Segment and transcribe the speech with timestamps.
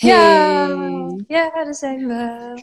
[0.00, 0.68] Ja,
[1.26, 2.54] ja, daar zijn we.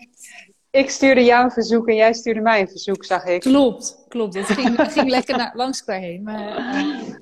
[0.70, 3.42] Ik stuurde jou een verzoek en jij stuurde mij een verzoek, zag ik.
[3.42, 4.33] Klopt, klopt.
[4.33, 6.23] Het ging, ging lekker naar, langs elkaar heen.
[6.23, 7.15] Maar, uh,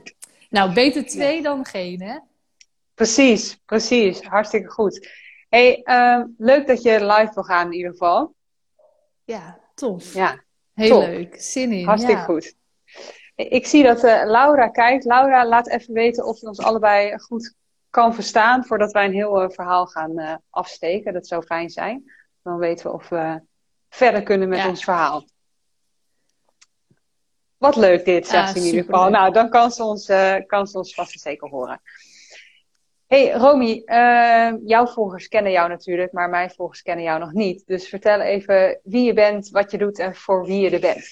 [0.49, 2.17] nou, beter twee dan geen, hè?
[2.93, 4.21] Precies, precies.
[4.21, 5.09] Hartstikke goed.
[5.49, 8.35] hey, uh, leuk dat je live wil gaan in ieder geval.
[9.23, 10.13] Ja, tof.
[10.13, 10.43] Ja,
[10.73, 11.07] Heel top.
[11.07, 11.41] leuk.
[11.41, 11.85] Zin in.
[11.85, 12.25] Hartstikke ja.
[12.25, 12.55] goed.
[13.35, 15.05] Ik zie dat uh, Laura kijkt.
[15.05, 17.53] Laura, laat even weten of je ons allebei goed
[17.95, 21.13] kan verstaan voordat wij een heel uh, verhaal gaan uh, afsteken.
[21.13, 22.11] Dat zou fijn zijn.
[22.43, 23.41] Dan weten we of we
[23.89, 24.67] verder kunnen met Ja.
[24.67, 25.25] ons verhaal.
[27.57, 29.09] Wat leuk dit, zegt Ah, ze in ieder geval.
[29.09, 31.81] Nou, dan kan ze ons, eh, kan ze ons vast en zeker horen.
[33.07, 37.63] Hey Romy, eh, jouw volgers kennen jou natuurlijk, maar mijn volgers kennen jou nog niet.
[37.65, 41.11] Dus vertel even wie je bent, wat je doet en voor wie je er bent.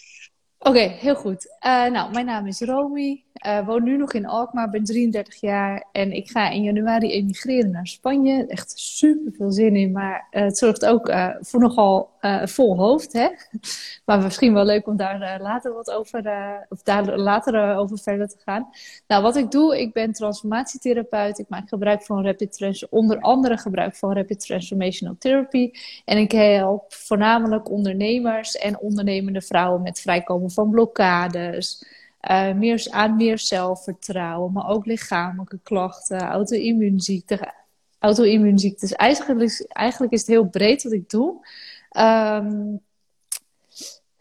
[0.57, 1.57] Oké, heel goed.
[1.59, 3.22] Eh, nou, mijn naam is Romy.
[3.33, 7.71] Eh woon nu nog in Alkmaar, ben 33 jaar en ik ga in januari emigreren
[7.71, 8.45] naar Spanje.
[8.47, 12.11] Echt super veel zin in, maar eh, het zorgt ook eh, voor nogal
[12.43, 13.13] vol hoofd.
[13.13, 13.27] Hè?
[14.05, 16.23] Maar misschien wel leuk om daar later wat over,
[16.69, 18.69] of daar later over verder te gaan.
[19.07, 21.39] Nou, wat ik doe, ik ben transformatietherapeut.
[21.39, 25.71] Ik maak gebruik van rapid trans, onder andere gebruik van rapid transformational therapy.
[26.05, 31.85] En ik help voornamelijk ondernemers en ondernemende vrouwen met vrijkomen van blokkades.
[32.23, 37.53] Eh, meer, aan meer zelfvertrouwen, maar ook lichamelijke klachten, auto-immuunziekten.
[37.99, 38.91] Auto-immuunziektes.
[38.93, 41.47] Eigenlijk, is- eigenlijk is het heel breed wat ik doe.
[41.89, 42.75] Ehm,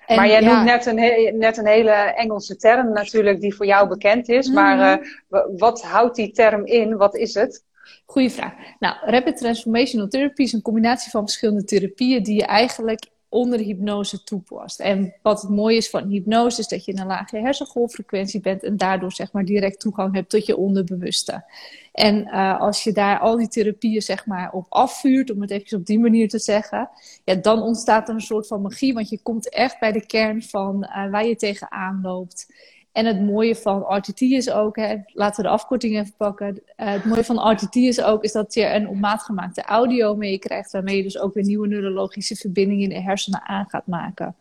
[0.06, 3.66] en maar jij ja, noemt net een, net een hele Engelse term natuurlijk die voor
[3.66, 4.48] jou bekend is.
[4.50, 5.02] Maar Mhm.
[5.02, 6.96] eh, wa- wat houdt die term in?
[6.96, 7.64] Wat is het?
[8.06, 8.52] Goeie vraag.
[8.78, 14.24] Nou, Rapid Transformational Therapy is een combinatie van verschillende therapieën die je eigenlijk onder hypnose
[14.24, 14.80] toepast.
[14.80, 18.62] En wat het mooie is van hypnose is dat je in een lage hersengolffrequentie bent
[18.62, 21.44] en daardoor zeg maar direct toegang hebt tot je onderbewuste.
[21.92, 25.78] En eh, als je daar al die therapieën zeg maar op afvuurt, om het even
[25.78, 26.90] op die manier te zeggen,
[27.24, 30.42] ja, dan ontstaat er een soort van magie, want je komt echt bij de kern
[30.42, 32.46] van eh, waar je tegenaan loopt.
[32.92, 36.62] En het mooie van RTT is ook, hè, laten we de afkorting even pakken.
[36.76, 40.16] Eh, het mooie van RTT is ook is dat je een op maat gemaakte audio
[40.16, 44.36] meekrijgt, waarmee je dus ook weer nieuwe neurologische verbindingen in de hersenen aan gaat maken.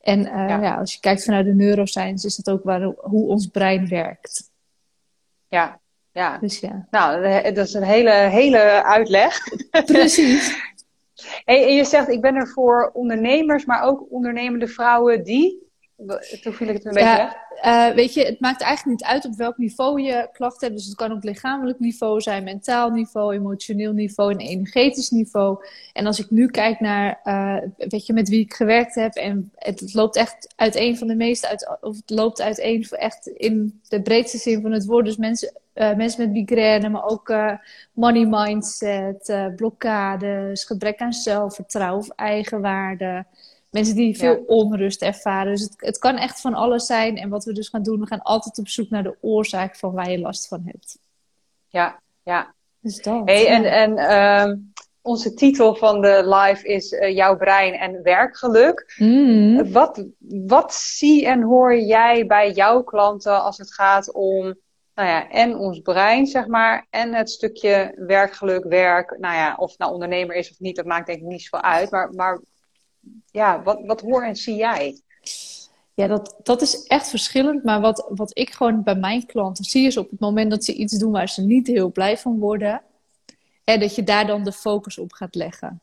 [0.00, 0.62] En eh, Ja.
[0.62, 0.76] ja.
[0.76, 4.50] als je kijkt vanuit de neuroscience, is dat ook waar, hoe ons brein werkt.
[5.48, 5.80] Ja,
[6.12, 6.38] ja.
[6.38, 9.38] Dus ja, Nou, eh, dat is een hele, hele uitleg.
[9.86, 10.70] precies.
[11.44, 15.70] Hey, en je zegt, ik ben er voor ondernemers, maar ook ondernemende vrouwen die...
[16.42, 17.16] Toen viel ik het een beetje weg.
[17.16, 20.78] Ja, eh, weet je, het maakt eigenlijk niet uit op welk niveau je klachten hebt.
[20.78, 25.64] Dus het kan op lichamelijk niveau zijn, mentaal niveau, emotioneel niveau en energetisch niveau.
[25.92, 29.14] En als ik nu kijk naar, eh, weet je, met wie ik gewerkt heb.
[29.14, 33.26] En het, het loopt echt uiteen van de meeste, uit, of het loopt uiteen echt
[33.26, 35.04] in de breedste zin van het woord.
[35.04, 37.34] Dus mensen, eh, mensen met migraine, maar ook
[37.92, 43.24] money mindset, blokkades, gebrek aan zelfvertrouwen of eigenwaarde.
[43.72, 44.42] Mensen die veel Ja.
[44.46, 45.52] onrust ervaren.
[45.52, 47.16] Dus het, het kan echt van alles zijn.
[47.16, 49.92] En wat we dus gaan doen, we gaan altijd op zoek naar de oorzaak van
[49.92, 50.98] waar je last van hebt.
[51.68, 52.54] Ja, ja.
[52.80, 53.22] Dus dat.
[53.24, 53.68] Hey, en ja.
[53.68, 54.56] en ehm,
[55.02, 58.94] onze titel van de live is eh, Jouw brein en werkgeluk.
[58.96, 59.72] Mm.
[59.72, 60.04] Wat,
[60.46, 64.42] wat zie en hoor jij bij jouw klanten als het gaat om,
[64.94, 69.78] nou ja, en ons brein, zeg maar, en het stukje werkgeluk, werk, nou ja, of
[69.78, 71.90] nou ondernemer is of niet, dat maakt denk ik niet zoveel uit.
[71.90, 72.40] Maar, maar
[73.30, 75.00] ja, wat, wat hoor en zie jij?
[75.94, 77.64] Ja, dat, dat is echt verschillend.
[77.64, 80.74] Maar wat, wat ik gewoon bij mijn klanten zie, is op het moment dat ze
[80.74, 82.82] iets doen waar ze niet heel blij van worden,
[83.64, 85.80] en dat je daar dan de focus op gaat leggen.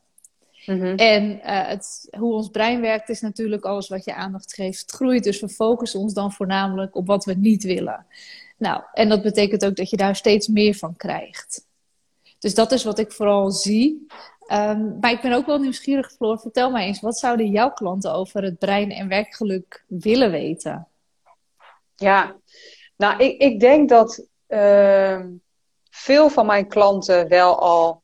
[0.66, 0.96] Mhm.
[0.96, 4.92] En eh, het, hoe ons brein werkt is natuurlijk alles wat je aandacht geeft, het
[4.92, 5.24] groeit.
[5.24, 8.06] Dus we focussen ons dan voornamelijk op wat we niet willen.
[8.58, 11.68] Nou, en dat betekent ook dat je daar steeds meer van krijgt.
[12.40, 14.08] Dus dat is wat ik vooral zie.
[14.48, 16.40] Ehm, maar ik ben ook wel nieuwsgierig, Floor.
[16.40, 20.88] Vertel mij eens, wat zouden jouw klanten over het brein en werkgeluk willen weten?
[21.96, 22.36] Ja,
[22.96, 25.30] nou, ik, ik denk dat ehm,
[25.90, 28.04] veel van mijn klanten wel al,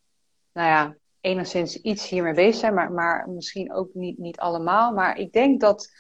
[0.54, 4.94] nou ja, enigszins iets hiermee bezig zijn, maar, maar misschien ook niet, niet allemaal.
[4.94, 5.92] Maar ik denk dat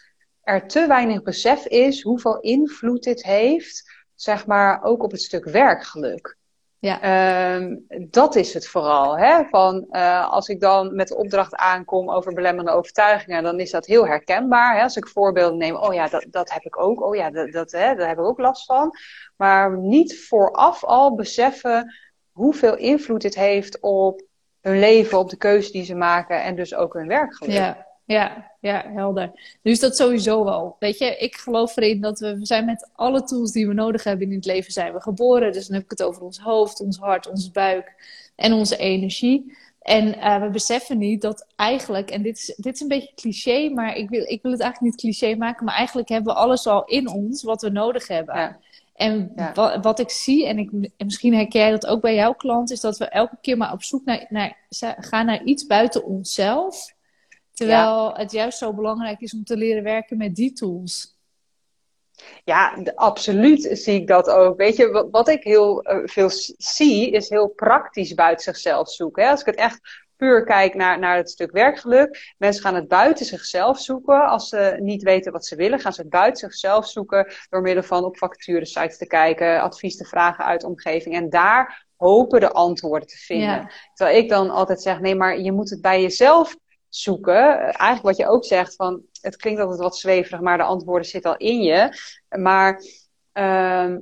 [0.41, 5.45] er te weinig besef is hoeveel invloed dit heeft, zeg maar, ook op het stuk
[5.45, 6.37] werkgeluk.
[6.85, 7.01] Ja.
[7.01, 7.75] Ehm,
[8.09, 9.17] dat is het vooral.
[9.17, 9.43] Hè?
[9.49, 13.85] Van, eh, als ik dan met de opdracht aankom over belemmerende overtuigingen, dan is dat
[13.85, 14.75] heel herkenbaar.
[14.75, 14.83] Hè?
[14.83, 17.03] Als ik voorbeelden neem, oh ja, dat, dat heb ik ook.
[17.03, 18.91] Oh ja, dat, dat, hè, daar heb ik ook last van.
[19.35, 21.93] Maar niet vooraf al beseffen
[22.31, 24.21] hoeveel invloed dit heeft op
[24.61, 27.53] hun leven, op de keuze die ze maken en dus ook hun werkgeluk.
[27.53, 29.31] Ja, ja, ja, helder.
[29.61, 30.75] Nu is dat sowieso wel.
[30.79, 34.03] Weet je, ik geloof erin dat we, we zijn met alle tools die we nodig
[34.03, 35.51] hebben in het leven zijn we geboren.
[35.51, 37.93] Dus dan heb ik het over ons hoofd, ons hart, ons buik
[38.35, 39.57] en onze energie.
[39.81, 43.69] En uh, we beseffen niet dat eigenlijk, en dit is, dit is een beetje cliché,
[43.69, 46.67] maar ik wil, ik wil het eigenlijk niet cliché maken, maar eigenlijk hebben we alles
[46.67, 48.35] al in ons wat we nodig hebben.
[48.35, 48.59] Ja.
[48.95, 49.51] En ja.
[49.53, 52.71] wat, wat, ik zie, en, ik, en misschien herken jij dat ook bij jouw klant,
[52.71, 54.57] is dat we elke keer maar op zoek naar, naar
[54.99, 56.94] gaan naar iets buiten onszelf.
[57.55, 61.13] Terwijl het juist zo belangrijk is om te leren werken met die tools.
[62.43, 64.57] Ja, absoluut zie ik dat ook.
[64.57, 69.23] Weet je, wat, wat ik heel uh, veel zie, is heel praktisch buiten zichzelf zoeken.
[69.23, 69.29] Hè?
[69.29, 72.33] Als ik het echt puur kijk naar, naar het stuk werkgeluk.
[72.37, 74.27] Mensen gaan het buiten zichzelf zoeken.
[74.27, 77.33] Als ze niet weten wat ze willen, gaan ze het buiten zichzelf zoeken.
[77.49, 81.15] Door middel van op vacaturesites te kijken, advies te vragen uit de omgeving.
[81.15, 83.47] En daar hopen de antwoorden te vinden.
[83.47, 83.69] Ja.
[83.93, 86.55] Terwijl ik dan altijd zeg, nee, maar je moet het bij jezelf
[86.95, 87.59] zoeken.
[87.59, 91.31] Eigenlijk wat je ook zegt van, het klinkt altijd wat zweverig, maar de antwoorden zitten
[91.31, 91.89] al in je.
[92.37, 92.81] Maar
[93.33, 93.95] uh,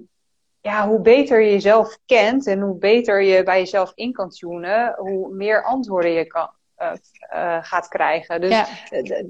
[0.62, 4.96] ja, hoe beter je jezelf kent en hoe beter je bij jezelf in kan tunen,
[4.98, 6.50] hoe meer antwoorden je kan,
[7.62, 8.42] gaat krijgen.
[8.42, 8.68] Dus ja.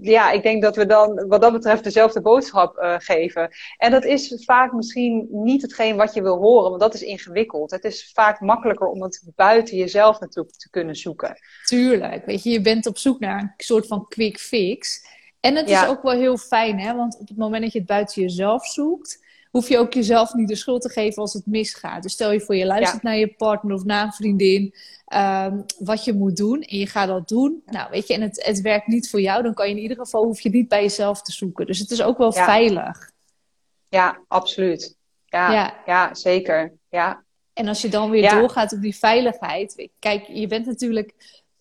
[0.01, 0.31] ja.
[0.31, 3.49] ik denk dat we dan wat dat betreft dezelfde boodschap geven.
[3.77, 7.71] En dat is vaak misschien niet hetgeen wat je wil horen, want dat is ingewikkeld.
[7.71, 11.37] Het is vaak makkelijker om het buiten jezelf natuurlijk te kunnen zoeken.
[11.65, 15.11] Tuurlijk, weet je, je bent op zoek naar een soort van quick fix.
[15.39, 16.95] En het is ook wel heel fijn, hè?
[16.95, 19.22] want op het moment dat je het buiten jezelf zoekt,
[19.53, 22.03] hoef je ook jezelf niet de schuld te geven als het misgaat.
[22.03, 24.73] Dus stel je voor, je luistert naar je partner of naar een vriendin,
[25.15, 27.61] um, wat je moet doen en je gaat dat doen.
[27.65, 29.97] Nou, weet je, en het, het werkt niet voor jou, dan kan je in ieder
[29.97, 31.65] geval, hoef je niet bij jezelf te zoeken.
[31.65, 33.11] Dus het is ook wel veilig.
[33.89, 34.97] Ja, absoluut.
[35.25, 36.13] Ja, ja.
[36.13, 36.73] zeker.
[36.89, 37.23] Ja.
[37.53, 39.89] En als je dan weer doorgaat op die veiligheid.
[39.99, 41.13] Kijk, je bent natuurlijk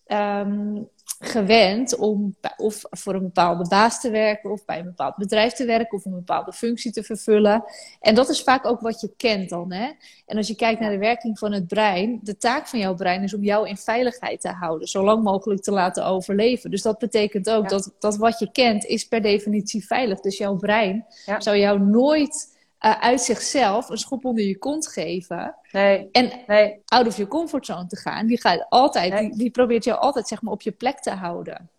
[0.07, 0.89] um,
[1.25, 5.65] gewend om of voor een bepaalde baas te werken, of bij een bepaald bedrijf te
[5.65, 7.63] werken, of een bepaalde functie te vervullen.
[7.99, 9.71] En dat is vaak ook wat je kent dan.
[9.71, 9.91] Hè?
[10.25, 13.23] En als je kijkt naar de werking van het brein, de taak van jouw brein
[13.23, 16.71] is om jou in veiligheid te houden, zo lang mogelijk te laten overleven.
[16.71, 20.19] Dus dat betekent ook dat, dat wat je kent is per definitie veilig.
[20.19, 21.05] Dus jouw brein
[21.37, 22.52] zou jou nooit
[22.85, 25.55] uh, uit zichzelf een schop onder je kont geven.
[25.71, 26.09] Nee.
[26.11, 26.81] En nee.
[26.85, 28.27] out of je comfortzone te gaan.
[28.27, 31.69] Die, gaat altijd, die, die, probeert jou altijd zeg maar, op je plek te houden.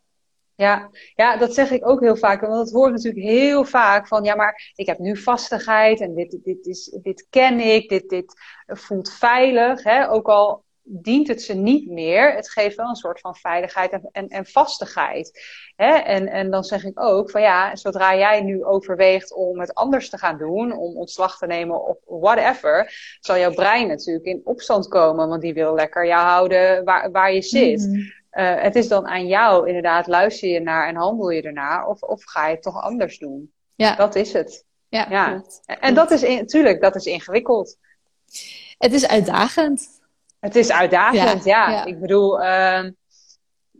[0.56, 2.40] Ja, ja, dat zeg ik ook heel vaak.
[2.40, 6.14] Want dat hoor ik natuurlijk heel vaak van, ja, maar ik heb nu vastigheid en
[6.14, 8.34] dit, dit, is, dit ken ik, dit, dit
[8.66, 9.82] voelt veilig.
[9.82, 10.10] Hè?
[10.10, 12.34] Ook al dient het ze niet meer.
[12.34, 15.40] Het geeft wel een soort van veiligheid en, en, en vastigheid.
[15.76, 15.94] Hè?
[15.94, 20.10] En, en dan zeg ik ook van ja, zodra jij nu overweegt om het anders
[20.10, 24.88] te gaan doen, om ontslag te nemen of whatever, zal jouw brein natuurlijk in opstand
[24.88, 27.86] komen, want die wil lekker jou houden waar, waar je zit.
[27.86, 32.02] Mm het is dan aan jou, inderdaad, luister je naar en handel je ernaar, of,
[32.02, 33.52] of ga je het toch anders doen?
[33.74, 33.96] Ja.
[33.96, 34.64] Dat is het.
[34.88, 35.42] Ja, ja.
[35.66, 37.76] En dat is natuurlijk, dat is ingewikkeld.
[38.78, 39.93] Het is uitdagend.
[40.44, 41.84] Het is uitdagend, ja.
[41.84, 42.84] Ik bedoel, uh,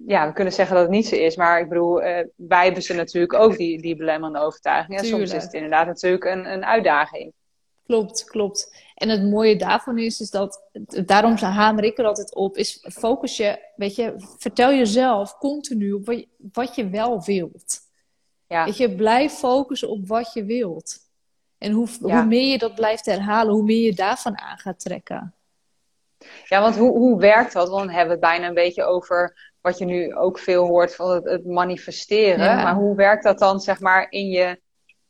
[0.07, 2.83] ja, we kunnen zeggen dat het niet zo is, maar ik bedoel, uh, wij hebben
[2.83, 4.99] ze natuurlijk ook die, die belemmerende overtuiging.
[4.99, 7.33] En soms is het inderdaad natuurlijk een, een uitdaging.
[7.87, 8.77] Klopt, klopt.
[8.95, 10.63] En het mooie daarvan is, is dat,
[11.07, 16.07] daarom hamer ik er altijd op, is focus je, weet je, vertel jezelf continu op
[16.07, 17.81] wat je, wat je wel wilt.
[18.47, 18.65] Ja.
[18.65, 20.99] Weet je, blijf focussen op wat je wilt.
[21.59, 25.35] En hoe, hoe meer je dat blijft herhalen, hoe meer je daarvan aan gaat trekken.
[26.55, 27.69] Ja, want hoe, hoe werkt dat?
[27.69, 31.11] Want we hebben het bijna een beetje over wat je nu ook veel hoort van
[31.11, 32.57] het, het manifesteren.
[32.57, 34.61] Maar hoe werkt dat dan, zeg maar, in je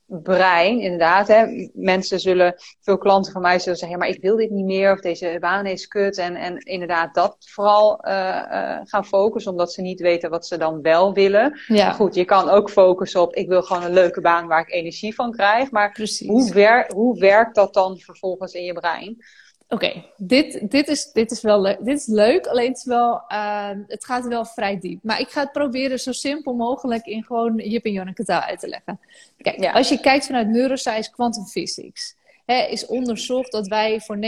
[0.07, 0.81] brein?
[0.81, 1.69] Inderdaad, hè?
[1.73, 4.93] mensen zullen, veel klanten van mij zullen zeggen, ja, maar ik wil dit niet meer,
[4.93, 6.19] of deze baan is kut.
[6.19, 10.57] En, en inderdaad, dat vooral uh, uh, gaan focussen, omdat ze niet weten wat ze
[10.57, 11.61] dan wel willen.
[11.67, 11.85] Ja.
[11.85, 14.73] Maar goed, je kan ook focussen op, ik wil gewoon een leuke baan waar ik
[14.73, 15.71] energie van krijg.
[15.71, 19.25] Maar hoe, wer hoe werkt dat dan vervolgens in je brein?
[19.69, 21.85] Oké, dit, dit, is, dit is wel leuk.
[21.85, 25.03] Dit is leuk, alleen het, is wel, uh, het gaat wel vrij diep.
[25.03, 28.61] Maar ik ga het proberen zo simpel mogelijk in gewoon Jip en Janneke taal uit
[28.61, 29.01] te leggen.
[29.37, 29.73] Kijk, ja.
[29.73, 34.23] als je kijkt vanuit neuroscience quantum physics, hè, is onderzocht dat wij voor 99,9999%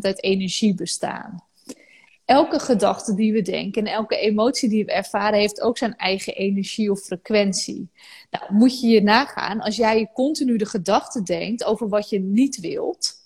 [0.00, 1.44] uit energie bestaan
[2.24, 6.34] elke gedachte die we denken en elke emotie die we ervaren heeft ook zijn eigen
[6.34, 7.90] energie of frequentie.
[8.30, 12.60] Nou, moet je je nagaan, als jij continu de gedachte denkt over wat je niet
[12.60, 13.23] wilt,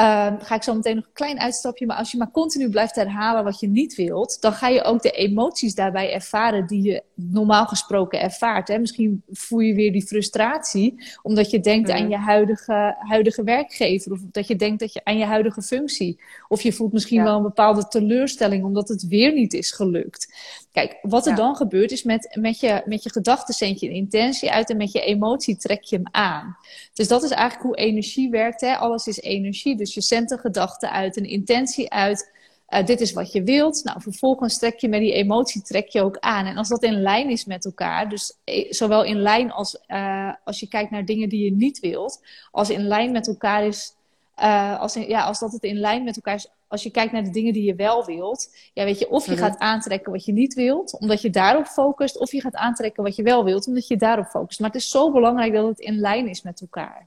[0.00, 1.86] Um, ga ik zo meteen nog een klein uitstapje.
[1.86, 5.02] Maar als je maar continu blijft herhalen wat je niet wilt, dan ga je ook
[5.02, 8.68] de emoties daarbij ervaren die je normaal gesproken ervaart.
[8.68, 8.78] Hè?
[8.78, 14.12] Misschien voel je weer die frustratie, omdat je denkt aan je huidige, huidige werkgever.
[14.12, 16.20] Of dat je denkt dat je aan je huidige functie.
[16.48, 20.34] Of je voelt misschien wel een bepaalde teleurstelling, omdat het weer niet is gelukt.
[20.76, 23.94] Kijk, wat er dan gebeurt is met, met, je, met je gedachten zend je een
[23.94, 26.56] intentie uit en met je emotie trek je hem aan.
[26.92, 28.60] Dus dat is eigenlijk hoe energie werkt.
[28.60, 28.76] Hè?
[28.76, 29.76] Alles is energie.
[29.76, 32.32] Dus je zendt een gedachte uit, een intentie uit.
[32.68, 33.84] Uh, dit is wat je wilt.
[33.84, 36.46] Nou, vervolgens trek je met die emotie trek je ook aan.
[36.46, 40.32] En als dat in lijn is met elkaar, dus eh, zowel in lijn als uh,
[40.44, 43.94] als je kijkt naar dingen die je niet wilt, als in lijn met elkaar is,
[44.38, 47.12] uh, als, in, ja, als dat het in lijn met elkaar is, als je kijkt
[47.12, 49.40] naar de dingen die je wel wilt, ja, weet je, of je -hmm.
[49.40, 53.16] gaat aantrekken wat je niet wilt, omdat je daarop focust, of je gaat aantrekken wat
[53.16, 54.60] je wel wilt, omdat je daarop focust.
[54.60, 57.06] Maar het is zo belangrijk dat het in lijn is met elkaar.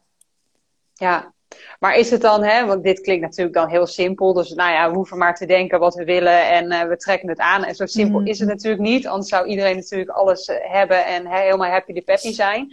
[0.93, 1.33] Ja,
[1.79, 4.33] maar is het dan, hè, want dit klinkt natuurlijk dan heel simpel.
[4.33, 7.29] Dus nou ja, we hoeven maar te denken wat we willen en uh, we trekken
[7.29, 7.63] het aan.
[7.63, 8.27] En zo simpel mm.
[8.27, 9.07] is het natuurlijk niet.
[9.07, 12.67] Anders zou iedereen natuurlijk alles uh, hebben en hè, helemaal happy de peppy zijn.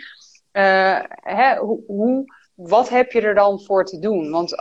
[0.52, 2.24] Uh, hè, hoe, hoe,
[2.56, 4.30] wat heb je er dan voor te doen?
[4.30, 4.54] Want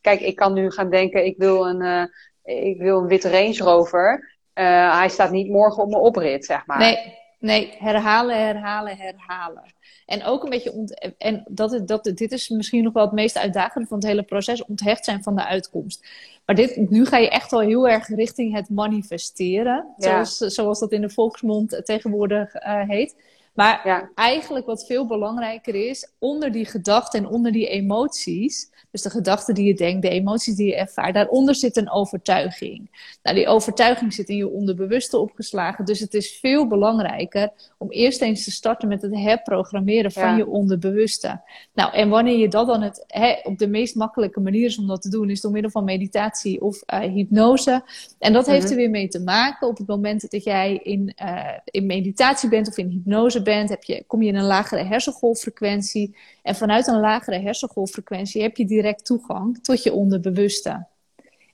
[0.00, 2.10] kijk, ik kan nu gaan denken, ik wil een,
[2.44, 4.36] ik wil een witte Range Rover.
[4.52, 6.78] hij staat niet morgen op mijn oprit, zeg maar.
[6.78, 9.74] Nee, nee, herhalen, herhalen, herhalen.
[10.06, 13.38] En ook een beetje, ont en dat, dat, dit is misschien nog wel het meest
[13.38, 16.06] uitdagende van het hele proces, onthecht zijn van de uitkomst.
[16.44, 20.24] Maar dit, nu ga je echt wel heel erg richting het manifesteren, ja.
[20.24, 22.52] zoals, zoals dat in de volksmond tegenwoordig
[22.86, 23.16] heet.
[23.56, 24.10] Maar ja.
[24.14, 29.54] eigenlijk wat veel belangrijker is, onder die gedachten en onder die emoties, dus de gedachten
[29.54, 32.90] die je denkt, de emoties die je ervaart, daaronder zit een overtuiging.
[33.22, 35.84] Nou, die overtuiging zit in je onderbewuste opgeslagen.
[35.84, 40.36] Dus het is veel belangrijker om eerst eens te starten met het herprogrammeren van ja.
[40.36, 41.40] je onderbewuste.
[41.74, 44.86] Nou, en wanneer je dat dan het, hè, op de meest makkelijke manier is om
[44.86, 47.82] dat te doen, is door middel van meditatie of uh, hypnose.
[48.18, 48.76] En dat heeft mm -hmm.
[48.76, 52.68] er weer mee te maken op het moment dat jij in, uh, in meditatie bent
[52.68, 56.16] of in hypnose bent, heb je, kom je in een lagere hersengolffrequentie.
[56.42, 60.70] En vanuit een lagere hersengolffrequentie heb je direct toegang tot je onderbewuste.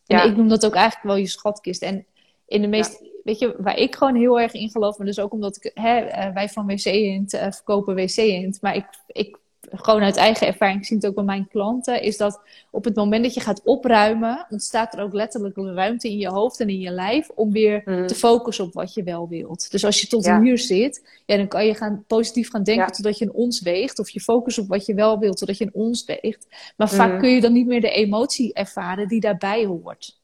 [0.07, 0.23] En ja.
[0.23, 1.83] ik noem dat ook eigenlijk wel je schatkist.
[1.83, 2.07] En
[2.47, 3.09] in de meest, ja.
[3.25, 5.99] weet je, waar ik gewoon heel erg in geloof, maar dus ook omdat ik, hè,
[5.99, 9.39] eh, wij van WC Int uh, verkopen WC Int, maar ik, ik
[9.73, 12.97] gewoon uit eigen ervaring, ik zie het ook bij mijn klanten, is dat op het
[12.97, 16.79] moment dat je gaat opruimen, ontstaat er ook letterlijk ruimte in je hoofd en in
[16.79, 18.07] je lijf om weer mm.
[18.07, 19.71] te focussen op wat je wel wilt.
[19.71, 20.41] Dus als je tot ja.
[20.41, 22.91] hier zit, ja, dan kan je gaan, positief gaan denken ja.
[22.91, 25.65] totdat je een ons weegt, of je focus op wat je wel wilt totdat je
[25.65, 26.47] een ons weegt.
[26.77, 26.97] Maar mm.
[26.97, 30.21] vaak kun je dan niet meer de emotie ervaren die daarbij hoort.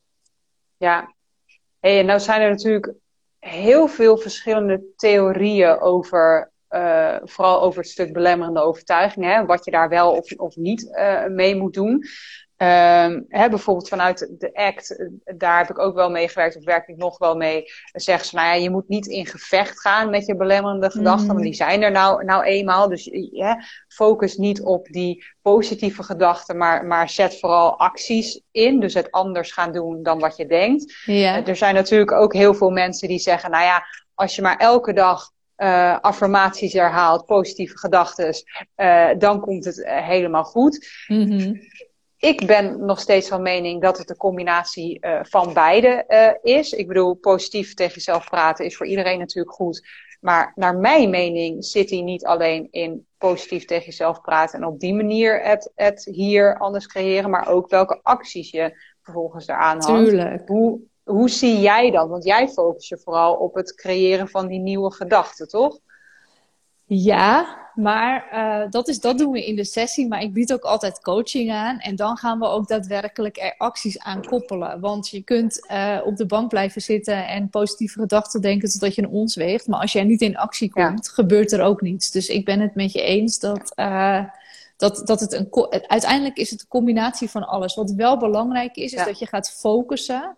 [0.76, 1.14] Ja,
[1.81, 2.93] hey, en nou zijn er natuurlijk
[3.38, 9.71] heel veel verschillende theorieën over uh, vooral over het stuk belemmerende overtuigingen, hè, wat je
[9.71, 12.05] daar wel of, of niet uh, mee moet doen.
[12.63, 16.89] Um, hè, bijvoorbeeld vanuit de ACT, daar heb ik ook wel mee gewerkt, of werk
[16.89, 17.65] ik nog wel mee.
[17.93, 21.33] Zeggen ze, nou ja, je moet niet in gevecht gaan met je belemmerende gedachten, mm.
[21.33, 22.89] want die zijn er nou, nou eenmaal.
[22.89, 23.11] Dus
[23.89, 28.81] focus niet op die positieve gedachten, maar, maar zet vooral acties in.
[28.81, 30.95] Dus het anders gaan doen dan wat je denkt.
[31.47, 33.85] Er zijn natuurlijk ook heel veel mensen die zeggen, nou ja,
[34.15, 38.35] als je maar elke dag uh, affirmaties herhaalt, positieve gedachten,
[38.77, 41.05] uh, dan komt het uh, helemaal goed.
[41.07, 41.61] Mm -hmm.
[42.17, 46.05] Ik ben nog steeds van mening dat het een combinatie van beide
[46.43, 46.73] is.
[46.73, 49.88] Ik bedoel, positief tegen jezelf praten is voor iedereen natuurlijk goed.
[50.21, 54.81] Maar naar mijn mening zit hij niet alleen in positief tegen jezelf praten en op
[54.81, 60.09] die manier het, het hier anders creëren, maar ook welke acties je vervolgens eraan hangt.
[60.09, 60.49] Tuurlijk.
[60.49, 62.09] Hoe, hoe zie jij dat?
[62.09, 65.79] Want jij focus je vooral op het creëren van die nieuwe gedachten, toch?
[66.85, 70.09] Ja, maar uh, dat, is, dat doen we in de sessie.
[70.09, 71.79] Maar ik bied ook altijd coaching aan.
[71.79, 74.81] En dan gaan we ook daadwerkelijk er acties aan koppelen.
[74.81, 79.03] Want je kunt uh, op de bank blijven zitten en positieve gedachten denken totdat je
[79.03, 79.67] een ons weegt.
[79.67, 81.12] Maar als jij niet in actie komt, ja.
[81.12, 82.11] gebeurt er ook niets.
[82.11, 83.73] Dus ik ben het met je eens dat.
[83.77, 84.25] Uh,
[84.77, 85.49] dat, dat het een,
[85.87, 87.75] uiteindelijk is het een combinatie van alles.
[87.75, 89.05] Wat wel belangrijk is, is ja.
[89.05, 90.37] dat je gaat focussen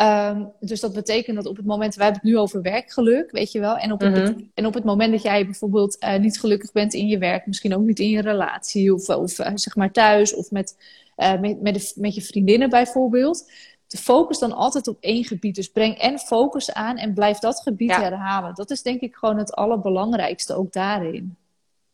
[0.00, 3.52] Um, dus dat betekent dat op het moment, wij hebben het nu over werkgeluk, weet
[3.52, 3.76] je wel.
[3.76, 4.22] En op, mm -hmm.
[4.22, 7.46] het, en op het moment dat jij bijvoorbeeld uh, niet gelukkig bent in je werk,
[7.46, 10.76] misschien ook niet in je relatie, of, of uh, zeg maar thuis, of met,
[11.16, 13.50] uh, met, met, de, met je vriendinnen bijvoorbeeld.
[13.86, 15.54] De focus dan altijd op één gebied.
[15.54, 18.00] Dus breng en focus aan en blijf dat gebied ja.
[18.00, 18.54] herhalen.
[18.54, 21.36] Dat is denk ik gewoon het allerbelangrijkste ook daarin.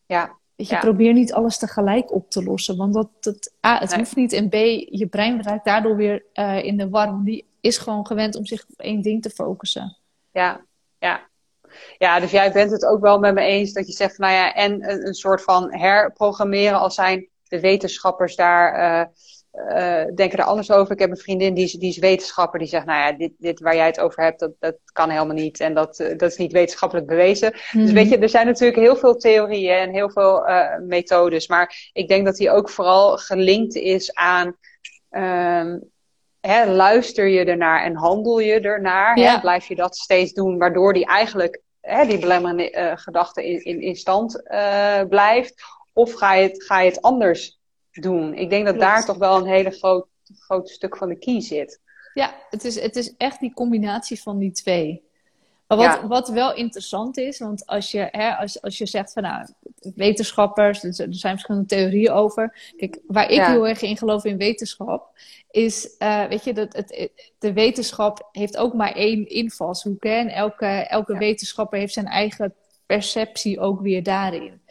[0.05, 0.79] Ja, Weet je, ja.
[0.79, 2.77] probeer niet alles tegelijk op te lossen.
[2.77, 3.99] Want dat, dat, A, het nee.
[3.99, 4.33] hoeft niet.
[4.33, 4.53] En B,
[4.89, 6.23] je brein raakt daardoor weer
[6.63, 7.23] in de war.
[7.23, 9.97] Die is gewoon gewend om zich op één ding te focussen.
[10.31, 10.65] Ja,
[10.99, 11.27] ja.
[11.97, 14.53] Ja, dus jij bent het ook wel met me eens dat je zegt, nou ja,
[14.53, 18.79] en een, een soort van herprogrammeren als zijn de wetenschappers daar.
[18.79, 19.05] Uh,
[19.69, 20.93] uh, denken er anders over.
[20.93, 22.59] Ik heb een vriendin die is, die is wetenschapper.
[22.59, 25.35] Die zegt, nou ja, dit, dit waar jij het over hebt, dat, dat kan helemaal
[25.35, 25.59] niet.
[25.59, 27.51] En dat, uh, dat is niet wetenschappelijk bewezen.
[27.51, 27.81] Mm -hmm.
[27.81, 31.47] Dus weet je, er zijn natuurlijk heel veel theorieën en heel veel uh, methodes.
[31.47, 34.57] Maar ik denk dat die ook vooral gelinkt is aan...
[35.09, 35.93] Um,
[36.47, 39.19] hè, luister je ernaar en handel je ernaar?
[39.19, 39.33] Ja.
[39.33, 39.39] Hè?
[39.39, 41.63] Blijf je dat steeds doen, waardoor die eigenlijk...
[41.81, 44.43] Hè, die belemmerende gedachte in, in, in stand
[45.09, 45.63] blijft?
[45.93, 47.59] Of ga je het, ga je het anders
[47.91, 48.33] doen.
[48.33, 48.89] Ik denk dat Klopt.
[48.89, 50.07] daar toch wel een hele groot,
[50.39, 51.81] groot stuk van de key zit.
[52.13, 55.04] Ja, het is, het is echt die combinatie van die twee.
[55.67, 59.23] Maar wat, wat wel interessant is, want als je, hè, als, als je zegt van
[59.23, 59.47] nou,
[59.95, 62.73] wetenschappers, er zijn verschillende theorieën over.
[62.77, 65.09] Kijk, waar ik heel erg in geloof in wetenschap,
[65.51, 70.03] is, uh, weet je, dat het, de wetenschap heeft ook maar één invalshoek.
[70.03, 70.09] Hè?
[70.09, 72.53] En elke, elke wetenschapper heeft zijn eigen
[72.85, 74.61] perceptie ook weer daarin.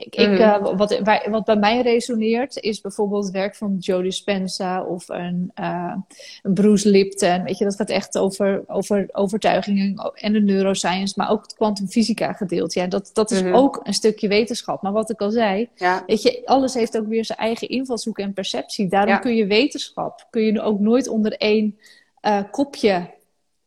[0.00, 0.40] Ik, ik, mhm.
[0.40, 5.52] eh, wat, wat bij mij resoneert is bijvoorbeeld het werk van Joe Dispenza of een,
[5.60, 5.94] uh,
[6.42, 7.42] een Bruce Lipton.
[7.42, 12.32] Weet je, dat gaat echt over, over overtuigingen en de neuroscience, maar ook het kwantumfysica
[12.32, 12.78] gedeelte.
[12.78, 13.54] Ja, dat, dat is mhm.
[13.54, 14.82] ook een stukje wetenschap.
[14.82, 15.68] Maar wat ik al zei,
[16.06, 18.88] weet je, alles heeft ook weer zijn eigen invalshoek en perceptie.
[18.88, 21.78] Daarom kun je wetenschap, kun je ook nooit onder één
[22.22, 23.18] uh, kopje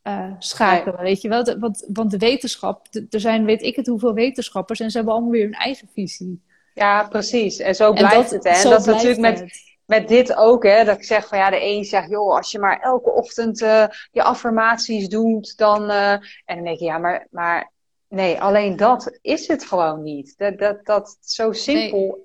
[0.04, 1.00] uh, schakelen.
[1.00, 1.58] Weet je wel?
[1.58, 5.32] want, want de wetenschap, er zijn weet ik het hoeveel wetenschappers en ze hebben allemaal
[5.32, 6.42] weer hun eigen visie.
[6.74, 7.58] Ja, precies.
[7.58, 8.44] En zo blijft het.
[8.44, 8.50] Hè?
[8.50, 9.44] En dat is natuurlijk met,
[9.86, 12.58] met dit ook, hè, dat ik zeg van ja, de een zegt, joh, als je
[12.58, 15.90] maar elke ochtend uh, je affirmaties doet, dan.
[15.90, 16.12] Uh,
[16.44, 17.72] en dan denk je, ja, maar, maar
[18.08, 20.34] nee, alleen dat is het gewoon niet.
[20.36, 22.24] Dat, dat, dat zo simpel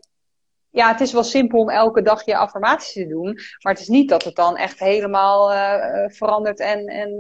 [0.71, 3.39] ja, het is wel simpel om elke dag je affirmaties te doen.
[3.61, 6.59] Maar het is niet dat het dan echt helemaal uh, verandert.
[6.59, 7.13] En, en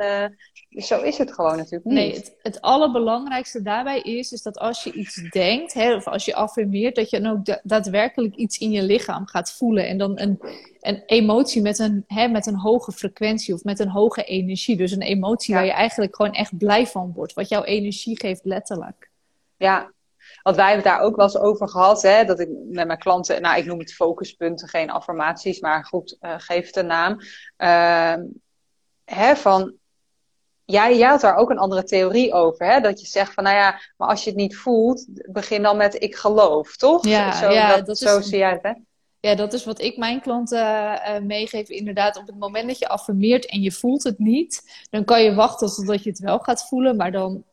[0.69, 1.95] uh, zo is het gewoon natuurlijk niet.
[1.95, 6.25] Nee, het, het, allerbelangrijkste daarbij is, is dat als je iets denkt, hè, of als
[6.25, 9.87] je affirmeert, dat je dan ook daadwerkelijk iets in je lichaam gaat voelen.
[9.87, 10.39] En dan een,
[10.79, 14.77] een emotie met een, hè, met een hoge frequentie of met een hoge energie.
[14.77, 17.33] Dus een emotie waar je eigenlijk gewoon echt blij van wordt.
[17.33, 19.09] Wat jouw energie geeft letterlijk.
[19.57, 19.91] Ja,
[20.43, 22.99] want wij hebben het daar ook wel eens over gehad, hè, dat ik met mijn
[22.99, 27.19] klanten, nou ik noem het focuspunten, geen affirmaties, maar goed, uh, geef het een naam.
[27.57, 28.15] Uh,
[29.05, 29.73] hè, van,
[30.65, 33.55] jij, jij had daar ook een andere theorie over, hè, dat je zegt van, nou
[33.55, 37.05] ja, maar als je het niet voelt, begin dan met ik geloof, toch?
[37.05, 38.27] Ja, zo, ja, dat, dat zo is...
[38.27, 38.73] zie jij het, hè?
[39.21, 41.69] Ja, dat is wat ik mijn klanten uh, meegeef.
[41.69, 45.33] Inderdaad, op het moment dat je affirmeert en je voelt het niet, dan kan je
[45.33, 46.95] wachten totdat je het wel gaat voelen.
[46.95, 47.43] Maar dan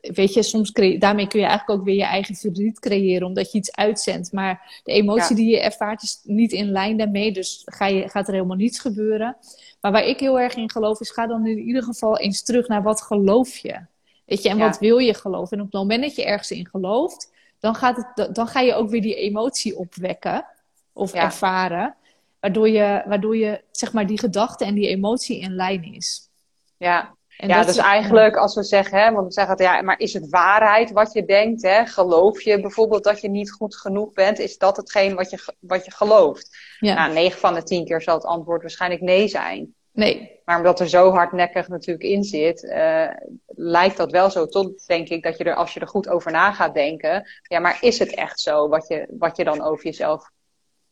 [0.00, 3.58] weet je, soms daarmee kun je eigenlijk ook weer je eigen verdriet creëren, omdat je
[3.58, 4.32] iets uitzendt.
[4.32, 8.26] Maar de emotie die je ervaart is niet in lijn daarmee, dus ga je, gaat
[8.26, 9.36] er helemaal niets gebeuren.
[9.80, 12.68] Maar waar ik heel erg in geloof is, ga dan in ieder geval eens terug
[12.68, 13.80] naar wat geloof je.
[14.24, 15.56] Weet je, en wat wil je geloven?
[15.56, 18.74] En op het moment dat je ergens in gelooft, dan, gaat het, dan ga je
[18.74, 20.46] ook weer die emotie opwekken
[20.92, 21.94] of ervaren.
[22.40, 26.28] Waardoor je, waardoor je, zeg maar, die gedachte en die emotie in lijn is.
[26.76, 30.12] Ja, en ja, dus eigenlijk als we zeggen, hè, want we zeggen, ja, maar is
[30.12, 31.62] het waarheid wat je denkt?
[31.62, 31.86] Hè?
[31.86, 34.38] Geloof je bijvoorbeeld dat je niet goed genoeg bent?
[34.38, 36.56] Is dat hetgeen wat je, wat je gelooft?
[36.78, 36.94] Ja.
[36.94, 39.74] Nou, 9 van de 10 keer zal het antwoord waarschijnlijk nee zijn.
[39.92, 40.40] Nee.
[40.44, 43.08] Maar omdat er zo hardnekkig natuurlijk in zit, uh,
[43.46, 46.32] lijkt dat wel zo tot, denk ik, dat je er, als je er goed over
[46.32, 49.84] na gaat denken, ja, maar is het echt zo wat je, wat je dan over
[49.84, 50.30] jezelf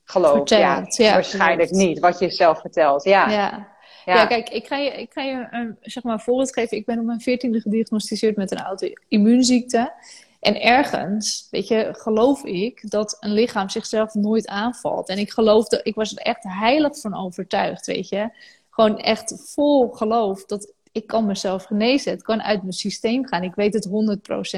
[0.05, 0.49] gelooft?
[0.49, 3.05] ja, ja, waarschijnlijk niet, wat je zelf vertelt.
[3.05, 3.29] Ja.
[3.31, 3.76] ja.
[4.15, 4.27] Ja.
[4.27, 6.77] kijk, ik ga je, ik ga je een, zeg maar, voorbeeld geven.
[6.77, 9.93] Ik ben op mijn veertiende gediagnosticeerd met een auto-immuunziekte.
[10.41, 15.09] En ergens, weet je, geloof ik dat een lichaam zichzelf nooit aanvalt.
[15.09, 18.31] En ik geloofde, ik was er echt heilig van overtuigd, weet je.
[18.71, 22.13] Gewoon echt vol geloof dat ik kan mezelf genezen.
[22.13, 23.43] Het kan uit mijn systeem gaan.
[23.43, 23.89] Ik weet het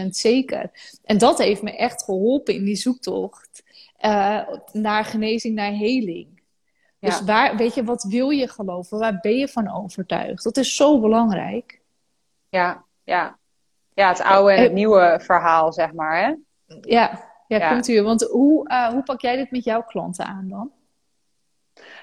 [0.04, 0.70] 100% zeker.
[1.04, 3.62] En dat heeft me echt geholpen in die zoektocht
[4.00, 6.37] uh, naar genezing, naar heling.
[7.00, 8.98] Dus waar, weet je, wat wil je geloven?
[8.98, 10.44] Waar ben je van overtuigd?
[10.44, 11.80] Dat is zo belangrijk.
[12.48, 13.38] Ja, ja.
[13.94, 16.34] Ja, het oude en het nieuwe verhaal, zeg maar, hè?
[16.80, 17.82] Ja, ja, ja.
[17.86, 18.02] u.
[18.02, 20.72] Want hoe, uh, hoe pak jij dit met jouw klanten aan dan?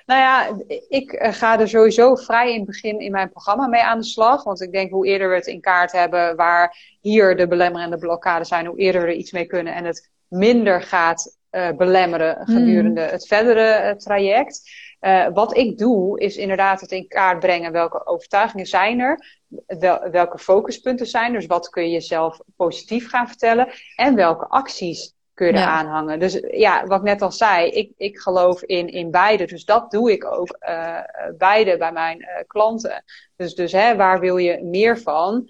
[0.05, 3.81] Nou ja, ik eh, ga er sowieso vrij in het begin in mijn programma mee
[3.81, 4.43] aan de slag.
[4.43, 8.47] Want ik denk hoe eerder we het in kaart hebben waar hier de belemmerende blokkades
[8.47, 13.01] zijn, hoe eerder we er iets mee kunnen en het minder gaat uh, belemmeren gedurende
[13.01, 13.11] hmm.
[13.11, 14.69] het verdere traject.
[15.05, 20.09] Uh, wat ik doe, is inderdaad het in kaart brengen welke overtuigingen zijn er, wel,
[20.11, 25.13] welke focuspunten zijn er, dus wat kun je jezelf positief gaan vertellen en welke acties
[25.33, 25.65] kun je ja.
[25.65, 26.19] aanhangen.
[26.19, 29.91] Dus ja, wat ik net al zei, ik, ik geloof in, in beide, dus dat
[29.91, 30.99] doe ik ook uh,
[31.37, 33.03] beide bij mijn uh, klanten.
[33.35, 35.45] Dus, dus hè, waar wil je meer van?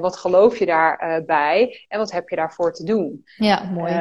[0.00, 3.24] wat geloof je daarbij en wat heb je daarvoor te doen?
[3.36, 3.92] Ja, mooi.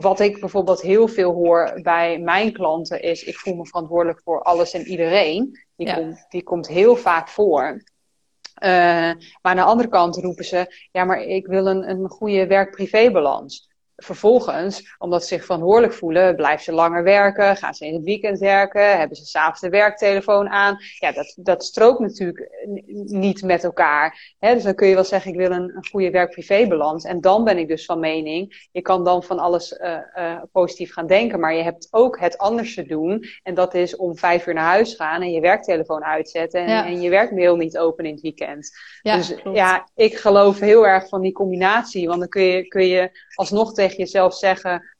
[0.00, 4.42] Wat ik bijvoorbeeld heel veel hoor bij mijn klanten is: ik voel me verantwoordelijk voor
[4.42, 5.58] alles en iedereen.
[5.76, 7.62] Die, komt, die komt heel vaak voor.
[7.64, 12.46] Uh, maar aan de andere kant roepen ze: ja, maar ik wil een, een goede
[12.46, 13.68] werk-privé-balans.
[13.96, 18.38] Vervolgens, omdat ze zich verantwoordelijk voelen, blijven ze langer werken, gaan ze in het weekend
[18.38, 20.76] werken, hebben ze s'avonds de werktelefoon aan.
[20.98, 22.50] Ja, dat, dat strookt natuurlijk
[23.04, 24.34] niet met elkaar.
[24.38, 24.54] Hè?
[24.54, 27.04] Dus dan kun je wel zeggen, ik wil een, een goede werk-privé-balans.
[27.04, 30.92] En dan ben ik dus van mening, je kan dan van alles uh, uh, positief
[30.92, 33.24] gaan denken, maar je hebt ook het anders te doen.
[33.42, 36.86] En dat is om vijf uur naar huis gaan en je werktelefoon uitzetten en, ja.
[36.86, 38.70] en je werkmail niet open in het weekend.
[39.02, 39.56] Ja, dus klopt.
[39.56, 43.72] ja, ik geloof heel erg van die combinatie, want dan kun je, kun je alsnog
[43.84, 44.96] tegen jezelf zeggen.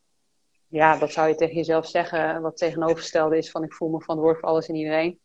[0.69, 2.43] Ja, wat zou je tegen jezelf zeggen?
[2.43, 5.21] Wat tegenovergestelde is van ik voel me verantwoordelijk voor alles en iedereen.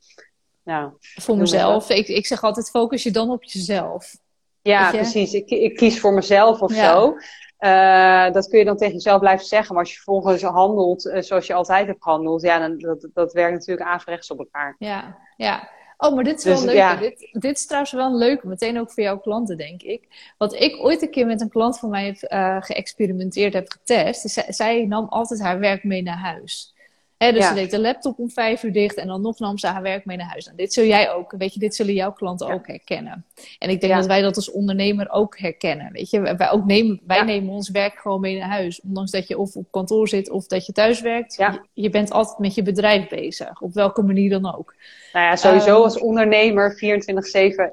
[0.63, 1.89] Nou, voor mezelf.
[1.89, 4.15] Ik, ik zeg altijd focus je dan op jezelf.
[4.61, 5.33] Ja, precies.
[5.33, 6.93] Ik, ik kies voor mezelf of ja.
[6.93, 7.15] zo.
[7.59, 9.73] Uh, dat kun je dan tegen jezelf blijven zeggen.
[9.73, 13.33] Maar als je vervolgens handelt uh, zoals je altijd hebt gehandeld, ja, dan, dat, dat
[13.33, 14.75] werkt natuurlijk averechts op elkaar.
[14.77, 15.69] Ja, ja.
[16.01, 16.75] Oh, maar dit is dus, wel leuk.
[16.75, 16.95] Ja.
[16.95, 20.33] Dit, dit is trouwens wel een leuke, meteen ook voor jouw klanten, denk ik.
[20.37, 24.25] Wat ik ooit een keer met een klant van mij heb uh, geëxperimenteerd, heb getest.
[24.25, 26.73] Is, zij nam altijd haar werk mee naar huis.
[27.19, 27.47] Dus ja.
[27.47, 30.05] ze deed de laptop om vijf uur dicht en dan nog nam ze haar werk
[30.05, 30.45] mee naar huis.
[30.45, 32.53] Nou, dit zul jij ook, weet je, dit zullen jouw klanten ja.
[32.53, 33.25] ook herkennen.
[33.59, 35.91] En ik denk dat wij dat als ondernemer ook herkennen.
[35.91, 38.81] Weet je, wij, ook nemen, wij nemen ons werk gewoon mee naar huis.
[38.81, 41.35] Ondanks dat je of op kantoor zit of dat je thuis werkt.
[41.35, 44.75] Je, je, bent altijd met je bedrijf bezig, op welke manier dan ook.
[45.13, 46.77] Nou ja, sowieso um, als ondernemer 24-7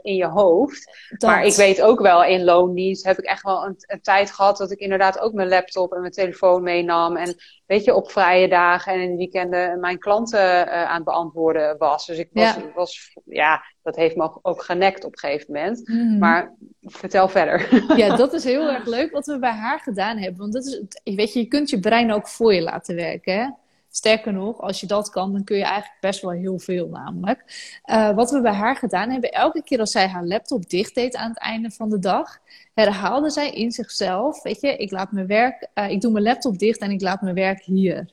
[0.03, 1.09] in je hoofd.
[1.09, 1.31] Dat.
[1.31, 4.57] Maar ik weet ook wel, in loondienst heb ik echt wel een, een, tijd gehad
[4.57, 7.17] dat ik inderdaad ook mijn laptop en mijn telefoon meenam.
[7.17, 11.05] En weet je, op vrije dagen en in de weekenden mijn klanten uh, aan het
[11.05, 12.07] beantwoorden was.
[12.07, 12.73] Dus ik was, ja.
[12.75, 15.89] was, ja, dat heeft me ook genekt op een gegeven moment.
[15.89, 16.19] Mm.
[16.19, 17.85] Maar vertel verder.
[17.97, 20.41] Ja, dat is heel erg leuk wat we bij haar gedaan hebben.
[20.41, 23.35] Want dat is, weet je, je kunt je brein ook voor je laten werken.
[23.35, 23.49] Hè?
[23.91, 27.45] Sterker nog, als je dat kan, dan kun je eigenlijk best wel heel veel namelijk.
[27.87, 31.17] Uh, wat we bij haar gedaan hebben, elke keer als zij haar laptop dicht deed
[31.17, 32.39] aan het einde van de dag,
[32.85, 36.59] herhaalde zij in zichzelf, weet je, ik laat mijn werk, uh, ik doe mijn laptop
[36.59, 38.09] dicht en ik laat mijn werk hier.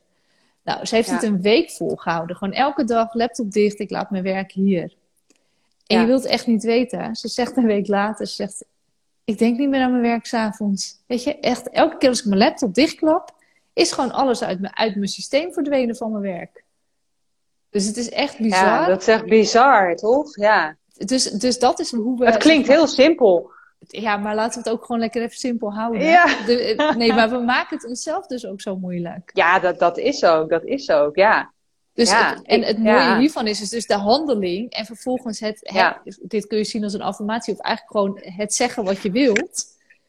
[0.63, 1.13] Nou, ze heeft ja.
[1.13, 2.35] het een week volgehouden.
[2.35, 4.95] Gewoon elke dag laptop dicht, ik laat mijn werk hier.
[5.87, 6.01] En ja.
[6.01, 7.15] je wilt echt niet weten.
[7.15, 8.65] Ze zegt een week later, ze zegt,
[9.23, 10.97] ik denk niet meer aan mijn werk s'avonds.
[11.07, 13.35] Weet je, echt elke keer als ik mijn laptop dichtklap,
[13.73, 16.63] is gewoon alles uit mijn, uit mijn systeem verdwenen van mijn werk.
[17.69, 18.65] Dus het is echt bizar.
[18.65, 20.35] Ja, dat is echt bizar, toch?
[20.35, 20.75] Ja.
[20.93, 22.25] Dus, dus dat is hoe we...
[22.25, 23.51] Het klinkt heel simpel.
[23.87, 26.03] Ja, maar laten we het ook gewoon lekker even simpel houden.
[26.03, 26.25] Ja.
[26.45, 29.31] De, nee, maar we maken het onszelf dus ook zo moeilijk.
[29.33, 30.49] Ja, dat, dat is ook.
[30.49, 31.51] Dat is ook, ja.
[31.93, 33.19] Dus ja, het, en het mooie ja.
[33.19, 36.01] hiervan is, is dus de handeling en vervolgens het, het ja.
[36.21, 39.65] dit kun je zien als een affirmatie of eigenlijk gewoon het zeggen wat je wilt.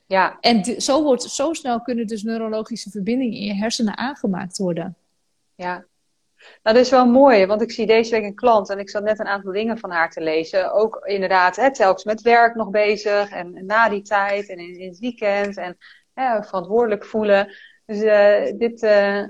[0.07, 0.39] Ja.
[0.41, 4.97] En zo, wordt, zo snel kunnen dus neurologische verbindingen in je hersenen aangemaakt worden.
[5.55, 5.85] Ja.
[6.63, 9.03] Nou, dat is wel mooi, want ik zie deze week een klant en ik zat
[9.03, 10.73] net een aantal dingen van haar te lezen.
[10.73, 14.79] Ook inderdaad, hè, telkens met werk nog bezig en, en na die tijd en in,
[14.79, 15.77] in het weekend en
[16.15, 17.55] hè, verantwoordelijk voelen.
[17.87, 19.25] Dus uh, dit, uh,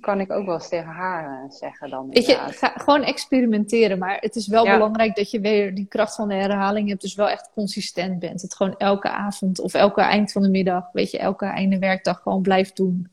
[0.00, 2.08] kan ik ook wel eens tegen haar uh, zeggen dan.
[2.10, 3.98] Weet je, ga gewoon experimenteren.
[3.98, 4.72] Maar het is wel ja.
[4.72, 7.00] belangrijk dat je weer die kracht van de herhaling hebt.
[7.00, 8.42] Dus wel echt consistent bent.
[8.42, 12.20] Het gewoon elke avond of elke eind van de middag, weet je, elke einde werkdag
[12.22, 13.08] gewoon blijft doen.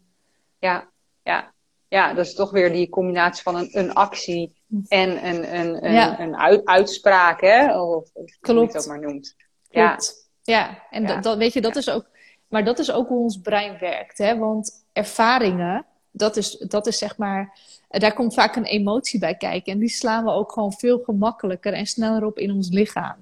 [0.59, 0.89] Ja,
[1.23, 1.53] ja.
[1.87, 4.55] Ja, dat is toch weer die combinatie van een, een actie
[4.87, 6.19] en een, een, een, ja.
[6.19, 7.81] een uit, uitspraak, hè?
[7.81, 8.59] Of, of Klopt.
[8.59, 9.35] hoe je het ook maar noemt.
[9.69, 10.29] Klopt.
[10.41, 10.83] Ja, ja.
[10.89, 11.07] en ja.
[11.07, 12.05] Dat, dat, weet je, dat is ook...
[12.47, 14.37] Maar dat is ook hoe ons brein werkt, hè?
[14.37, 15.85] Want ervaringen
[16.17, 19.73] dat is, dat is zeg maar, daar komt vaak een emotie bij kijken.
[19.73, 23.15] En die slaan we ook gewoon veel gemakkelijker en sneller op in ons lichaam.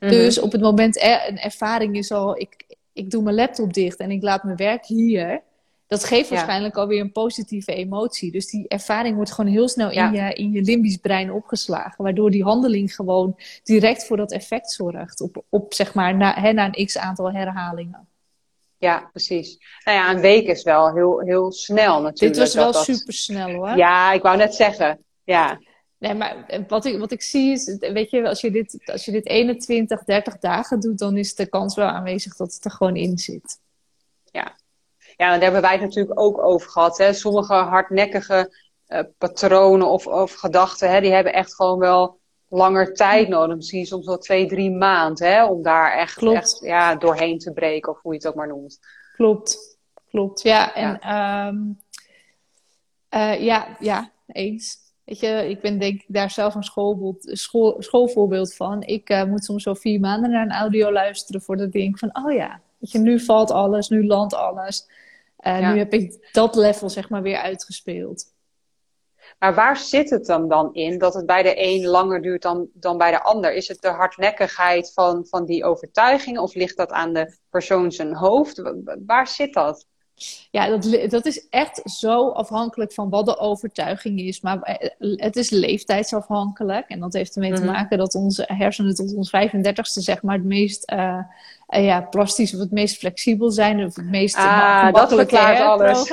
[0.00, 0.08] Mm-hmm.
[0.08, 4.10] Dus op het moment een ervaring is al, ik, ik doe mijn laptop dicht en
[4.10, 5.42] ik laat mijn werk hier.
[5.86, 6.34] Dat geeft ja.
[6.34, 8.32] waarschijnlijk alweer een positieve emotie.
[8.32, 10.06] Dus die ervaring wordt gewoon heel snel ja.
[10.06, 12.04] in, je, in je limbisch brein opgeslagen.
[12.04, 15.20] Waardoor die handeling gewoon direct voor dat effect zorgt.
[15.20, 18.08] Op, op zeg maar, na, hè, na een x aantal herhalingen.
[18.78, 19.58] Ja, precies.
[19.84, 22.34] Nou ja, een week is wel heel, heel snel natuurlijk.
[22.34, 22.84] Dit was wel dat...
[22.84, 23.76] super snel hoor.
[23.76, 25.04] Ja, ik wou net zeggen.
[25.24, 25.60] Ja.
[25.98, 29.12] Nee, maar wat ik, wat ik zie is, weet je, als je, dit, als je
[29.12, 32.96] dit 21, 30 dagen doet, dan is de kans wel aanwezig dat het er gewoon
[32.96, 33.60] in zit.
[34.24, 34.56] Ja,
[35.16, 36.98] ja daar hebben wij het natuurlijk ook over gehad.
[36.98, 37.12] Hè.
[37.12, 38.56] Sommige hardnekkige
[38.88, 43.56] uh, patronen of, of gedachten, hè, die hebben echt gewoon wel langer tijd nodig.
[43.56, 45.28] Misschien soms wel twee, drie maanden.
[45.28, 47.92] Hè, om daar echt, echt ja, doorheen te breken.
[47.92, 48.78] Of hoe je het ook maar noemt.
[49.16, 49.78] Klopt.
[50.10, 50.42] Klopt.
[50.42, 51.80] Ja, en ja, um,
[53.10, 54.78] uh, ja, ja eens.
[55.04, 58.82] Weet je, ik ben denk ik daar zelf een schoolbeeld, school, schoolvoorbeeld van.
[58.82, 62.10] Ik uh, moet soms wel vier maanden naar een audio luisteren voordat ik denk van,
[62.12, 64.88] oh ja, weet je, nu valt alles, nu landt alles.
[65.46, 65.72] Uh, ja.
[65.72, 68.32] Nu heb ik dat level zeg maar weer uitgespeeld.
[69.38, 72.68] Maar waar zit het dan, dan in dat het bij de een langer duurt dan,
[72.72, 73.54] dan bij de ander?
[73.54, 78.14] Is het de hardnekkigheid van, van die overtuiging of ligt dat aan de persoon zijn
[78.14, 78.62] hoofd?
[79.06, 79.86] Waar zit dat?
[80.50, 84.40] Ja, dat, dat is echt zo afhankelijk van wat de overtuiging is.
[84.40, 86.88] Maar eh, het is leeftijdsafhankelijk.
[86.88, 87.72] En dat heeft ermee te mhm.
[87.72, 91.18] maken dat onze hersenen tot ons 35ste zeg maar het meest uh,
[91.68, 93.84] uh, ja, plastisch of het meest flexibel zijn.
[93.84, 96.12] Of het meest ah, dat verklaart alles.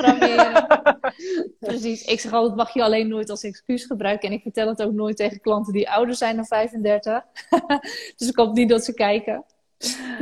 [1.60, 2.04] Precies.
[2.04, 4.28] Ik zeg altijd, mag je alleen nooit als excuus gebruiken.
[4.28, 7.22] En ik vertel het ook nooit tegen klanten die ouder zijn dan 35.
[8.16, 9.44] dus ik hoop niet dat ze kijken.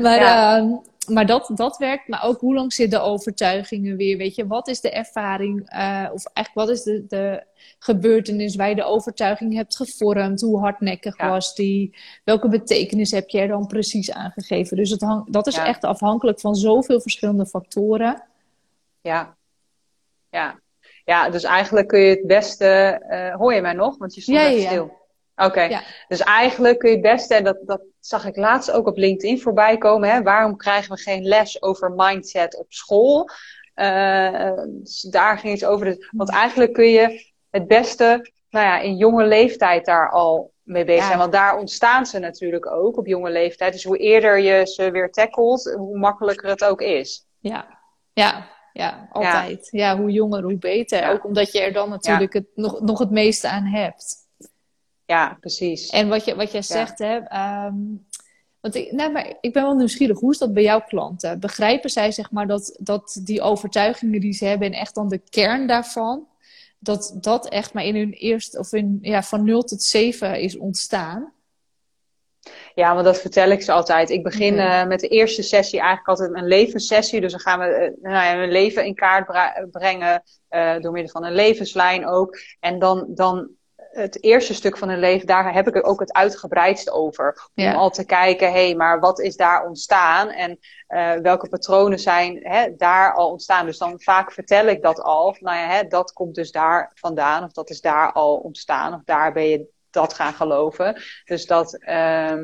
[0.00, 0.56] Maar ja.
[0.56, 0.72] Ehm,
[1.08, 2.08] maar dat, dat werkt.
[2.08, 4.16] Maar ook hoe lang zitten de overtuigingen weer?
[4.16, 5.72] Weet je, wat is de ervaring?
[5.72, 7.44] Uh, of eigenlijk wat is de, de
[7.78, 10.40] gebeurtenis waar je de overtuiging hebt gevormd?
[10.40, 11.96] Hoe hardnekkig was die?
[12.24, 14.76] Welke betekenis heb je er dan precies aangegeven?
[14.76, 18.22] Dus het hang, dat is echt afhankelijk van zoveel verschillende factoren.
[19.00, 19.36] Ja,
[20.30, 20.60] ja.
[21.04, 23.02] Ja, dus eigenlijk kun je het beste.
[23.10, 23.98] Uh, hoor je mij nog?
[23.98, 24.99] Want je stond ja, stil.
[25.44, 28.96] Oké, dus eigenlijk kun je het beste, en dat, dat zag ik laatst ook op
[28.96, 33.28] LinkedIn voorbij komen, hè, waarom krijgen we geen les over mindset op school?
[33.74, 35.86] Uh, dus daar ging het over.
[35.86, 40.84] De, want eigenlijk kun je het beste nou ja, in jonge leeftijd daar al mee
[40.84, 41.18] bezig zijn.
[41.18, 43.72] Want daar ontstaan ze natuurlijk ook op jonge leeftijd.
[43.72, 47.26] Dus hoe eerder je ze weer tackelt, hoe makkelijker het ook is.
[47.38, 47.78] Ja,
[48.12, 49.68] ja, ja altijd.
[49.70, 49.96] Ja.
[49.96, 51.10] hoe jonger, hoe beter.
[51.10, 54.28] Ook omdat je er dan natuurlijk het, nog, nog het meeste aan hebt.
[55.10, 55.88] Ja, precies.
[55.88, 57.74] En wat, je, wat jij zegt, hè, ehm,
[58.60, 61.40] want ik, nou, maar ik ben wel nieuwsgierig, hoe is dat bij jouw klanten?
[61.40, 65.18] Begrijpen zij zeg maar dat, dat die overtuigingen die ze hebben en echt dan de
[65.18, 66.26] kern daarvan,
[66.78, 70.56] dat dat echt maar in hun eerste, of in, ja, van 0 tot 7 is
[70.56, 71.32] ontstaan?
[72.74, 74.10] Ja, want dat vertel ik ze altijd.
[74.10, 77.20] Ik begin uh, met de eerste sessie eigenlijk altijd een levenssessie.
[77.20, 80.22] Dus dan gaan we uh, nou ja, een leven in kaart brengen.
[80.50, 82.38] Uh, door middel van een levenslijn ook.
[82.60, 83.50] En dan, dan
[83.90, 87.50] het eerste stuk van hun leven, daar heb ik ook het uitgebreidst over.
[87.54, 90.28] Om al te kijken, hé, hey, maar wat is daar ontstaan?
[90.28, 93.66] En uh, welke patronen zijn hè, daar al ontstaan?
[93.66, 95.36] Dus dan vaak vertel ik dat al.
[95.40, 97.44] Nou ja, hè, dat komt dus daar vandaan.
[97.44, 98.94] Of dat is daar al ontstaan.
[98.94, 101.02] Of daar ben je dat gaan geloven.
[101.24, 101.78] Dus dat...
[101.80, 102.42] Uh,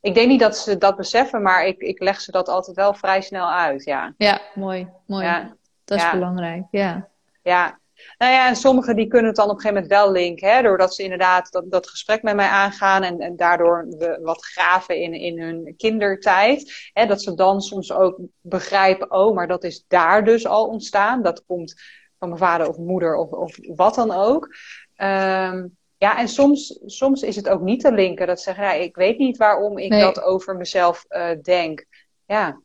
[0.00, 2.94] ik denk niet dat ze dat beseffen, maar ik, ik leg ze dat altijd wel
[2.94, 4.14] vrij snel uit, ja.
[4.16, 5.24] Ja, mooi, mooi.
[5.24, 5.56] Ja.
[5.84, 7.08] Dat is belangrijk, ja.
[7.42, 7.78] Ja,
[8.18, 10.48] nou ja, en sommigen die kunnen het dan op een gegeven moment wel linken.
[10.50, 13.02] Hè, doordat ze inderdaad dat, dat gesprek met mij aangaan.
[13.02, 16.90] En, en daardoor we wat graven in, in hun kindertijd.
[16.92, 21.22] Hè, dat ze dan soms ook begrijpen, oh, maar dat is daar dus al ontstaan.
[21.22, 21.74] Dat komt
[22.18, 24.54] van mijn vader of moeder of, of wat dan ook.
[24.96, 28.26] Um, ja, en soms, soms is het ook niet te linken.
[28.26, 31.86] Dat ze zeggen, ja, ik weet niet waarom ik dat over mezelf uh, denk.
[32.26, 32.60] Ja.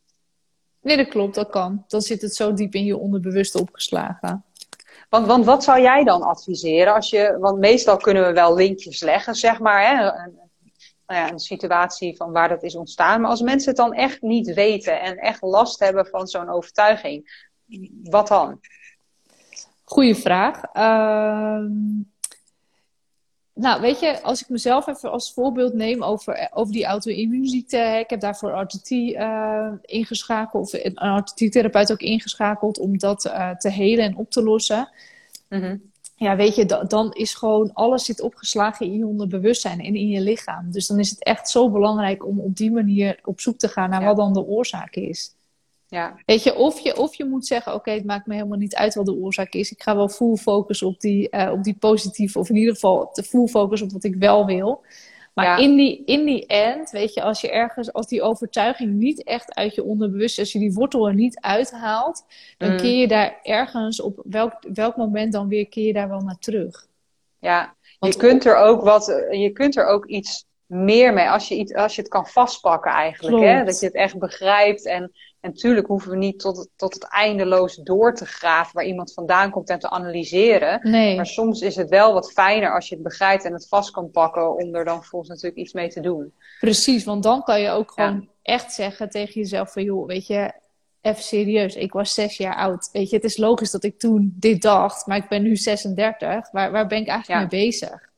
[0.82, 1.84] Nee, dat klopt, dat kan.
[1.88, 4.44] Dan zit het zo diep in je onderbewuste opgeslagen.
[5.14, 9.02] Want, want wat zou jij dan adviseren als je, want meestal kunnen we wel linkjes
[9.02, 10.04] leggen, zeg maar, hè?
[10.04, 10.40] Een,
[11.08, 13.22] nou ja, een situatie van waar dat is ontstaan.
[13.22, 17.48] Maar als mensen het dan echt niet weten en echt last hebben van zo'n overtuiging,
[18.04, 18.60] wat dan?
[19.84, 20.62] Goeie vraag.
[20.74, 21.66] Uh,
[23.56, 27.78] nou, weet je, als ik mezelf even als voorbeeld neem over, over die auto-immuunziekte.
[27.78, 33.70] Ik heb daarvoor RTT uh, ingeschakeld, of een RTT-therapeut ook ingeschakeld om dat uh, te
[33.70, 34.90] helen en op te lossen.
[35.50, 40.08] Mm Ja, weet je, dan is gewoon alles zit opgeslagen in je onderbewustzijn en in
[40.08, 40.72] je lichaam.
[40.72, 43.90] Dus dan is het echt zo belangrijk om op die manier op zoek te gaan
[43.90, 45.36] naar wat dan de oorzaak is.
[45.94, 46.16] Ja.
[46.26, 48.96] Weet je, of je, of je moet zeggen, oké, het maakt me helemaal niet uit
[48.96, 49.72] wat de oorzaak is.
[49.72, 53.10] Ik ga wel full focus op die, uh, op die positieve, of in ieder geval
[53.14, 54.86] de full focus op wat ik wel wil.
[55.34, 59.24] Maar in, die, in die end, weet je, als je ergens, als die overtuiging niet
[59.24, 62.26] echt uit je onderbewust, als je die wortel er niet uithaalt,
[62.58, 62.78] dan mm.
[62.78, 66.40] keer je daar ergens op welk, welk moment dan weer keer je daar wel naar
[66.40, 66.88] terug.
[67.40, 71.48] Ja, Want je kunt er ook wat, je kunt er ook iets meer mee als
[71.48, 73.44] je, iets, als je het kan vastpakken eigenlijk.
[73.44, 73.64] Hè?
[73.64, 75.12] Dat je het echt begrijpt en
[75.44, 79.52] en natuurlijk hoeven we niet tot, tot het eindeloos door te graven waar iemand vandaan
[79.52, 80.80] komt en te analyseren.
[80.92, 81.16] Nee.
[81.16, 84.12] Maar soms is het wel wat fijner als je het begrijpt en het vast kan
[84.12, 86.34] pakken om er dan vervolgens natuurlijk iets mee te doen.
[86.60, 90.54] Precies, want dan kan je ook gewoon echt zeggen tegen jezelf van joh, weet je,
[91.02, 92.90] even serieus, ik was zes jaar oud.
[92.92, 96.52] Weet je, het is logisch dat ik toen dit dacht, maar ik ben nu 36.
[96.52, 98.10] Waar, waar ben ik eigenlijk mee bezig?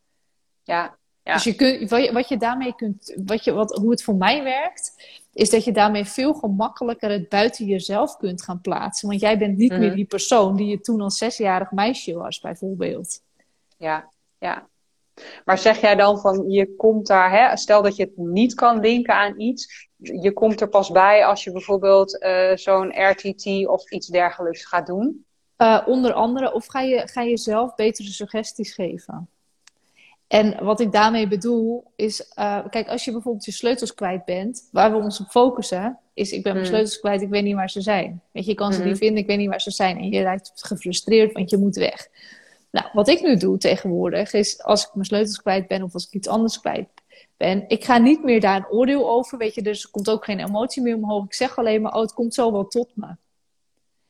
[0.64, 0.98] Ja.
[1.24, 1.34] ja.
[1.34, 4.16] Dus je kunt, wat, je, wat je daarmee kunt, wat je, wat, hoe het voor
[4.16, 4.94] mij werkt,
[5.36, 9.08] is dat je daarmee veel gemakkelijker het buiten jezelf kunt gaan plaatsen.
[9.08, 9.95] Want jij bent niet meer mhm.
[9.95, 13.21] die persoon die je toen als zesjarig meisje was, bijvoorbeeld.
[13.78, 14.67] Ja, ja.
[15.45, 18.80] Maar zeg jij dan van je komt daar, hè, stel dat je het niet kan
[18.80, 23.91] linken aan iets, je komt er pas bij als je bijvoorbeeld uh, zo'n RTT of
[23.91, 25.26] iets dergelijks gaat doen?
[25.58, 29.30] Uh, onder andere, of ga je, ga je zelf betere suggesties geven?
[30.36, 34.69] En wat ik daarmee bedoel is, uh, kijk, als je bijvoorbeeld je sleutels kwijt bent,
[34.71, 36.71] waar we ons op focussen, is ik ben mijn Mm.
[36.71, 38.21] sleutels kwijt, ik weet niet waar ze zijn.
[38.32, 39.98] Weet je, je kan ze niet vinden, ik weet niet waar ze zijn.
[39.98, 42.08] En je lijkt gefrustreerd, want je moet weg.
[42.71, 46.06] Nou, wat ik nu doe tegenwoordig is als ik mijn sleutels kwijt ben of als
[46.06, 46.88] ik iets anders kwijt
[47.38, 50.26] ben, ik ga niet meer daar een oordeel over, weet je, dus er komt ook
[50.26, 51.26] geen emotie meer omhoog.
[51.26, 53.08] Ik zeg alleen maar, oh, het komt zo wel tot me.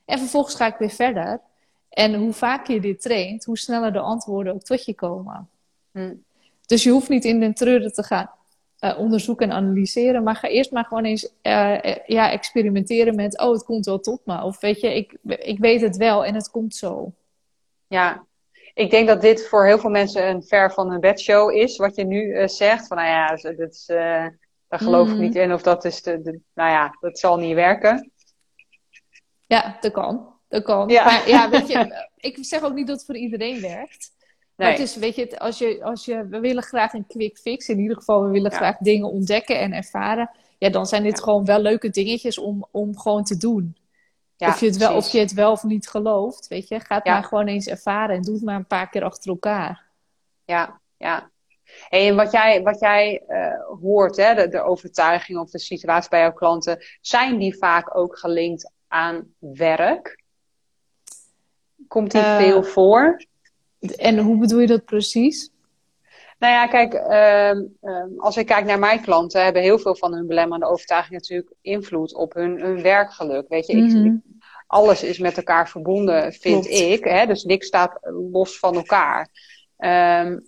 [0.04, 1.40] En vervolgens ga ik weer verder.
[1.88, 5.48] En hoe vaker je dit traint, hoe sneller de antwoorden ook tot je komen.
[5.96, 6.14] Hm.
[6.66, 8.30] Dus je hoeft niet in den treuren te gaan
[8.78, 13.38] eh, onderzoeken en analyseren, maar ga eerst maar gewoon eens eh, eh, ja, experimenteren met,
[13.40, 14.42] oh, het komt wel tot me.
[14.42, 17.12] Of weet je, ik, ik weet het wel en het komt zo.
[17.86, 18.24] Ja,
[18.74, 21.96] ik denk dat dit voor heel veel mensen een ver van hun bedshow is, wat
[21.96, 22.86] je nu zegt.
[22.86, 25.22] Van nou ja, dat is, daar geloof ik Mhm.
[25.22, 28.10] niet in, of dat is de, de- nou ja, dat zal niet werken.
[29.46, 30.34] Ja, dat kan.
[30.48, 30.88] Dat kan.
[30.88, 31.04] Ja.
[31.04, 34.14] Maar ja, weet je, ik zeg ook niet dat het voor iedereen werkt.
[34.56, 34.76] Maar Nee.
[34.76, 37.68] het is, weet je, het- als je, als je, we willen graag een quick fix.
[37.68, 38.56] In ieder geval, we willen Ja.
[38.56, 40.30] graag dingen ontdekken en ervaren.
[40.58, 41.22] Ja, dan zijn dit Ja.
[41.22, 43.76] gewoon wel leuke dingetjes om, om gewoon te doen.
[44.36, 46.80] Ja, of, je het wel, of je het wel of niet gelooft, weet je.
[46.80, 49.84] Ga het maar gewoon eens ervaren en doe het maar een paar keer achter elkaar.
[50.44, 51.30] Ja, ja.
[51.88, 56.10] Hey, en wat jij, wat jij eh, hoort, hè, de, de overtuiging of de situatie
[56.10, 60.22] bij jouw klanten, zijn die vaak ook gelinkt aan werk?
[61.88, 63.24] Komt die Eh, veel voor?
[63.96, 65.50] En hoe bedoel je dat precies?
[66.38, 70.14] Nou ja, kijk, ehm, ehm, als ik kijk naar mijn klanten, hebben heel veel van
[70.14, 73.48] hun belemmerende overtuigingen natuurlijk invloed op hun, hun werkgeluk.
[73.48, 74.04] Weet je, Mhm.
[74.06, 74.12] ik,
[74.66, 76.80] alles is met elkaar verbonden, vind Klopt.
[76.80, 77.04] ik.
[77.04, 77.26] Hè?
[77.26, 77.98] Dus niks staat
[78.32, 79.28] los van elkaar.
[79.76, 80.38] Ehm,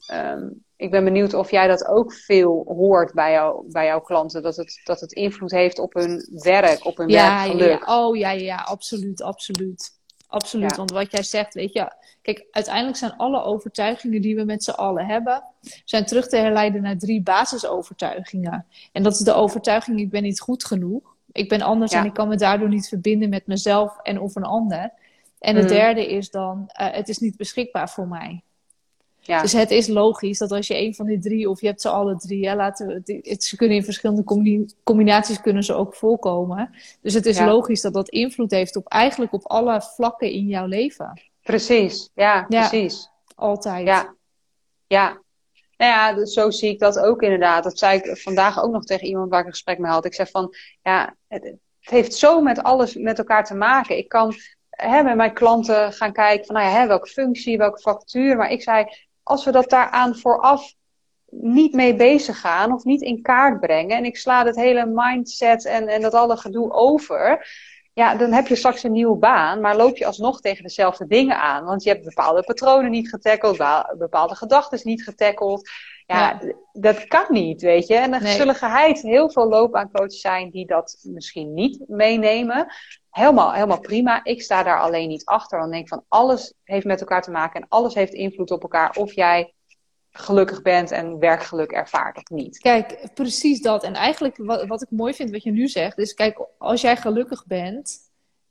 [0.77, 4.43] ik ben benieuwd of jij dat ook veel hoort bij, jou, bij jouw klanten.
[4.43, 7.85] Dat het, dat het invloed heeft op hun werk, op hun Ja, werkgeluk.
[7.87, 8.07] ja.
[8.07, 9.98] Oh ja, ja, ja, absoluut, absoluut.
[10.31, 10.77] Absoluut, Ja.
[10.77, 14.71] want wat jij zegt, weet je, kijk, uiteindelijk zijn alle overtuigingen die we met z'n
[14.71, 15.43] allen hebben,
[15.85, 18.67] zijn terug te herleiden naar drie basisovertuigingen.
[18.93, 21.99] En dat is de overtuiging, ik ben niet goed genoeg, ik ben anders Ja.
[22.01, 24.93] en ik kan me daardoor niet verbinden met mezelf en of een ander.
[25.39, 25.69] En de Mhm.
[25.69, 28.43] derde is dan, eh, het is niet beschikbaar voor mij.
[29.29, 31.81] Ja, Dus het is logisch dat als je een van die drie, of je hebt
[31.81, 35.75] ze alle drie, ja, laten we, het, ze kunnen in verschillende combi- combinaties kunnen ze
[35.75, 36.71] ook voorkomen.
[37.03, 37.47] Dus het is Ja.
[37.47, 41.21] logisch dat dat invloed heeft op eigenlijk op alle vlakken in jouw leven.
[41.43, 42.11] precies.
[42.15, 42.69] Ja, Ja.
[42.69, 43.09] precies.
[43.35, 43.87] Altijd.
[43.87, 44.15] Ja,
[44.87, 45.21] ja.
[45.77, 47.65] Nou ja, dus zo zie ik dat ook inderdaad.
[47.65, 50.05] Dat zei ik vandaag ook nog tegen iemand waar ik een gesprek mee had.
[50.05, 53.97] Ik zei van, ja, het, het heeft zo met alles met elkaar te maken.
[53.99, 54.35] Ik kan
[54.71, 58.37] hè, met mijn klanten gaan kijken van, nou ja, hè, welke functie, welke factuur.
[58.37, 58.87] Maar ik zei,
[59.29, 60.75] als we dat daaraan vooraf
[61.31, 63.97] niet mee bezig gaan of niet in kaart brengen.
[63.97, 67.47] En ik sla het hele mindset en, en dat alle gedoe over.
[67.93, 71.41] Ja, dan heb je straks een nieuwe baan, maar loop je alsnog tegen dezelfde dingen
[71.41, 71.65] aan.
[71.65, 73.57] Want je hebt bepaalde patronen niet getackeld,
[73.99, 75.69] bepaalde gedachten niet getackeld.
[76.07, 76.53] Ja, Ja.
[76.73, 77.95] dat kan niet, weet je.
[77.95, 78.35] En er Nee.
[78.37, 82.67] zullen geheid heel veel loopbaancoaches zijn die dat misschien niet meenemen.
[83.11, 84.25] Helemaal, helemaal prima.
[84.25, 85.59] Ik sta daar alleen niet achter.
[85.59, 88.63] Dan denk ik van alles heeft met elkaar te maken en alles heeft invloed op
[88.63, 88.97] elkaar.
[88.97, 89.53] Of jij
[90.11, 92.59] gelukkig bent en werkgeluk ervaart of niet.
[92.59, 93.83] Kijk, precies dat.
[93.83, 96.97] En eigenlijk wat, wat ik mooi vind wat je nu zegt, is kijk, als jij
[96.97, 98.08] gelukkig bent,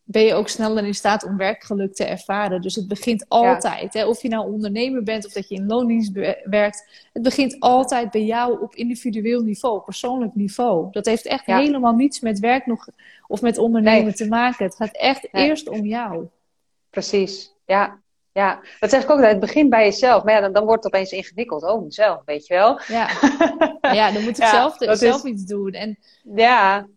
[0.10, 2.62] ben je ook sneller in staat om werkgeluk te ervaren.
[2.62, 3.93] Dus het begint altijd.
[3.93, 4.06] Hè?
[4.06, 6.12] Of je nou ondernemer bent of dat je in loondienst
[6.43, 7.08] werkt.
[7.13, 10.88] Het begint altijd bij jou op individueel niveau, persoonlijk niveau.
[10.91, 11.58] Dat heeft echt Ja.
[11.58, 12.88] helemaal niets met werk nog
[13.28, 14.13] of met ondernemen Nee.
[14.13, 14.65] te maken.
[14.65, 15.48] Het gaat echt Nee.
[15.48, 16.26] eerst om jou.
[16.89, 18.00] Precies, ja.
[18.32, 19.32] Ja, dat zeg ik ook altijd.
[19.32, 20.24] Het begint bij jezelf.
[20.24, 21.63] Maar ja, dan, dan wordt het opeens ingewikkeld.
[21.63, 22.80] Oh, mezelf, weet je wel.
[22.88, 23.10] Ja,
[24.00, 25.72] ja dan moet ik zelf, zelf is- iets doen.
[25.72, 25.98] En
[26.36, 26.88] Ja,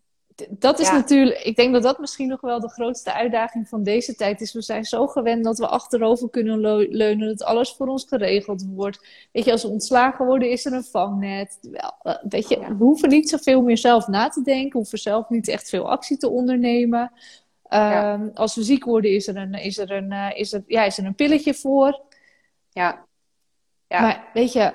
[0.48, 0.94] dat is Ja.
[0.94, 4.52] natuurlijk, ik denk dat dat misschien nog wel de grootste uitdaging van deze tijd is.
[4.52, 9.06] We zijn zo gewend dat we achterover kunnen leunen, dat alles voor ons geregeld wordt.
[9.32, 11.58] Weet je, als we ontslagen worden, is er een vangnet.
[11.62, 14.98] Wel, eh, weet je, we hoeven niet zoveel meer zelf na te denken, we hoeven
[14.98, 17.12] zelf niet echt veel actie te ondernemen.
[17.68, 18.12] Ja.
[18.12, 20.84] Ehm, Als we ziek worden, is er een, is er een, eh, is er, ja,
[20.84, 22.00] is er een pilletje voor.
[22.72, 23.04] ja,
[23.88, 24.00] Ja.
[24.00, 24.72] Maar weet je,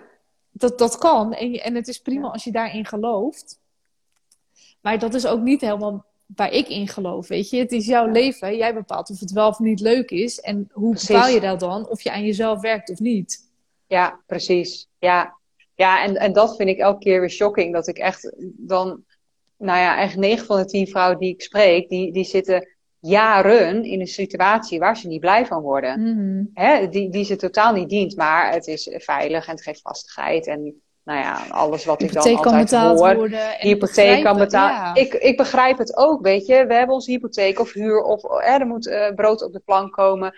[0.51, 1.33] dat, dat kan.
[1.33, 2.31] En, en het is prima Ja.
[2.31, 3.59] als je daarin gelooft.
[4.85, 7.57] Maar dat is ook niet helemaal waar ik in geloof, weet je.
[7.57, 8.57] Het is jouw leven.
[8.57, 10.39] Jij bepaalt of het wel of niet leuk is.
[10.39, 11.07] En hoe Precies.
[11.07, 11.89] bepaal je dat dan?
[11.89, 13.51] Of je aan jezelf werkt of niet.
[13.87, 14.87] ja, precies.
[14.99, 15.35] Ja,
[15.75, 17.73] ja en, en dat vind ik elke keer weer shocking.
[17.73, 19.03] Dat ik echt dan,
[19.57, 22.67] nou ja, eigenlijk 9 van de 10 vrouwen die ik spreek, die, die zitten
[22.99, 26.01] jaren in een situatie waar ze niet blij van worden.
[26.01, 26.45] Mhm.
[26.53, 30.47] Hè, die, die ze totaal niet dient, maar het is veilig en het geeft vastigheid.
[30.47, 33.15] En nou ja, alles wat ik dan kan altijd hoor.
[33.15, 33.59] worden.
[33.59, 34.75] En hypotheek kan betalen.
[34.75, 34.95] ja.
[34.95, 36.65] Ik, ik begrijp het ook, weet je.
[36.65, 39.93] We hebben onze hypotheek of huur of hè, er moet eh, brood op de plank
[39.93, 40.33] komen.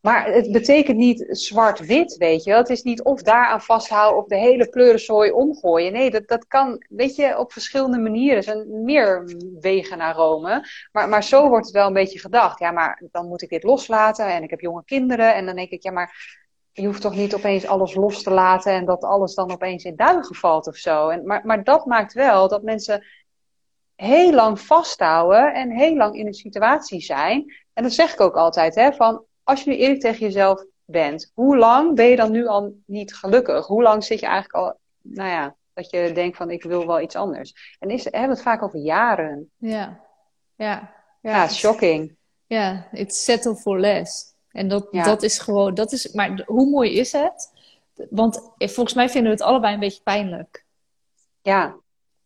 [0.00, 2.52] Maar het betekent niet zwart-wit, weet je.
[2.52, 5.92] Het is niet of daaraan vasthouden of de hele pleurenzooi omgooien.
[5.92, 8.36] Nee, dat, dat kan, weet je, op verschillende manieren.
[8.36, 10.66] Er zijn meer wegen naar Rome.
[10.92, 12.58] Maar, maar zo wordt het wel een beetje gedacht.
[12.58, 15.34] Ja, maar dan moet ik dit loslaten en ik heb jonge kinderen.
[15.34, 16.41] En dan denk ik, ja, maar
[16.72, 19.96] je hoeft toch niet opeens alles los te laten en dat alles dan opeens in
[19.96, 21.08] duigen valt of zo.
[21.08, 23.04] En, maar, maar dat maakt wel dat mensen
[23.94, 27.54] heel lang vasthouden en heel lang in een situatie zijn.
[27.72, 31.30] En dat zeg ik ook altijd, hè, van als je nu eerlijk tegen jezelf bent,
[31.34, 33.66] hoe lang ben je dan nu al niet gelukkig?
[33.66, 37.00] Hoe lang zit je eigenlijk al, nou ja, dat je denkt van ik wil wel
[37.00, 37.76] iets anders?
[37.78, 39.50] En is, hebben we het vaak over jaren.
[39.56, 40.00] Ja,
[40.54, 41.00] ja.
[41.20, 42.16] Ja, ja shocking.
[42.46, 44.31] Ja, it's settle for less.
[44.52, 47.52] En dat, dat is gewoon, dat is, maar hoe mooi is het?
[48.10, 50.64] Want volgens mij vinden we het allebei een beetje pijnlijk.
[51.42, 51.74] Ja.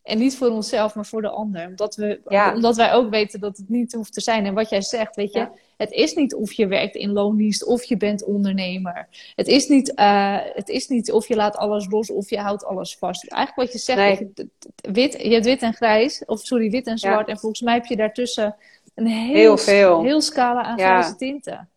[0.07, 1.67] En niet voor onszelf, maar voor de ander.
[1.67, 2.21] Omdat, we,
[2.55, 4.45] omdat wij ook weten dat het niet hoeft te zijn.
[4.45, 5.47] En wat jij zegt, weet je,
[5.77, 9.07] het is niet of je werkt in loondienst of je bent ondernemer.
[9.35, 12.65] Het is niet, uh, het is niet of je laat alles los of je houdt
[12.65, 13.27] alles vast.
[13.27, 14.49] Eigenlijk wat je zegt, je,
[14.91, 17.27] wit, je hebt wit en grijs, of sorry, wit en zwart.
[17.27, 18.55] En volgens mij heb je daartussen
[18.95, 20.03] een heel, heel, veel.
[20.03, 21.69] heel scala aan grijze tinten.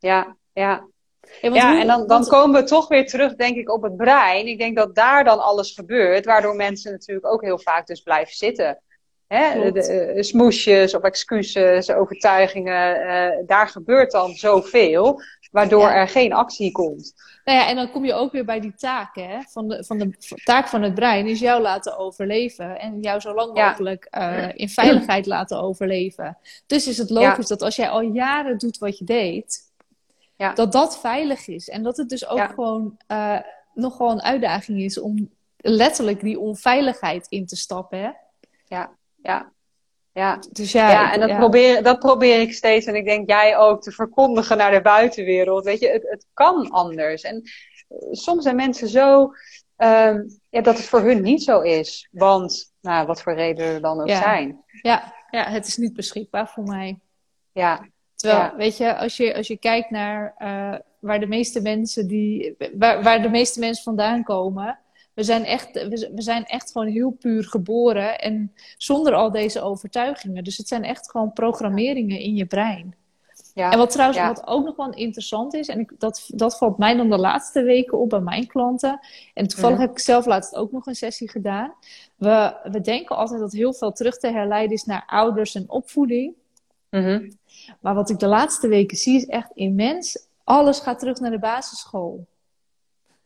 [0.00, 0.88] Ja, ja.
[1.40, 4.46] Ja, en dan, dan komen we toch weer terug, denk ik, op het brein.
[4.46, 8.34] Ik denk dat daar dan alles gebeurt, waardoor mensen natuurlijk ook heel vaak dus blijven
[8.34, 8.78] zitten.
[9.26, 9.72] Hè?
[9.72, 16.72] De, eh, smoesjes of excuses, overtuigingen, uh, daar gebeurt dan zoveel, waardoor er geen actie
[16.72, 17.12] komt.
[17.44, 19.40] Nou ja, en dan kom je ook weer bij die taak, hè?
[19.40, 20.10] Van de, van de
[20.44, 24.68] taak van het brein is jou laten overleven en jou zo lang mogelijk uh, in
[24.68, 26.38] veiligheid laten overleven.
[26.66, 29.69] Dus is het logisch dat als jij al jaren doet wat je deed,
[30.40, 30.52] ja.
[30.52, 31.68] dat dat veilig is.
[31.68, 33.38] En dat het dus ook gewoon uh,
[33.74, 37.98] nog wel een uitdaging is om letterlijk die onveiligheid in te stappen.
[37.98, 38.10] Hè?
[38.66, 38.90] Ja,
[39.22, 39.52] ja.
[40.12, 42.86] Ja, dus ja, ja en dat, Probeer, dat probeer ik steeds.
[42.86, 45.64] En ik denk jij ook te verkondigen naar de buitenwereld.
[45.64, 47.22] Weet je, het, het kan anders.
[47.22, 47.42] En
[47.88, 49.22] eh, soms zijn mensen zo
[49.76, 52.08] um, ja, dat het voor hun niet zo is.
[52.10, 54.64] Want, nou, wat voor redenen er dan ook zijn.
[54.82, 56.98] Ja, ja, het is niet beschikbaar voor mij.
[57.52, 57.88] Ja,
[58.20, 62.56] Terwijl, weet je, als je, als je kijkt naar uh, waar de meeste mensen die,
[62.78, 64.78] waar, waar de meeste mensen vandaan komen,
[65.14, 70.44] we zijn, echt, we, zijn echt gewoon heel puur geboren en zonder al deze overtuigingen.
[70.44, 72.94] Dus het zijn echt gewoon programmeringen in je brein.
[73.54, 76.78] Ja, en wat trouwens wat ook nog wel interessant is, en ik, dat, dat valt
[76.78, 79.00] mij dan de laatste weken op bij mijn klanten.
[79.34, 81.74] En toevallig heb ik zelf laatst ook nog een sessie gedaan.
[82.16, 86.34] We, we denken altijd dat heel veel terug te herleiden is naar ouders en opvoeding.
[86.90, 87.38] Mm
[87.80, 90.26] maar wat ik de laatste weken zie is echt immens.
[90.44, 92.26] Alles gaat terug naar de basisschool.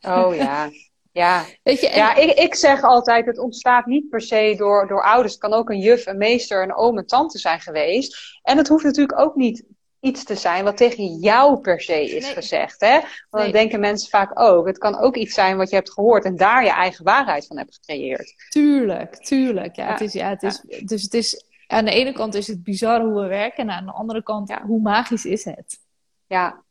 [0.00, 0.70] Oh ja.
[1.12, 5.02] Ja, Weet je, ja ik, ik zeg altijd, het ontstaat niet per se door, door
[5.02, 5.32] ouders.
[5.32, 8.38] Het kan ook een juf, een meester, een oom, een tante zijn geweest.
[8.42, 9.64] En het hoeft natuurlijk ook niet
[10.00, 12.80] iets te zijn wat tegen jou per se is gezegd.
[12.80, 12.98] Hè?
[13.30, 14.66] Want dan denken mensen vaak ook.
[14.66, 17.58] Het kan ook iets zijn wat je hebt gehoord en daar je eigen waarheid van
[17.58, 18.34] hebt gecreëerd.
[18.48, 19.76] Tuurlijk, tuurlijk.
[19.76, 22.62] Ja, Het is, ja, het is, Dus het is aan de ene kant is het
[22.62, 23.68] bizar hoe we werken.
[23.68, 25.80] En aan de andere kant, hoe magisch is het?
[26.26, 26.62] Ja.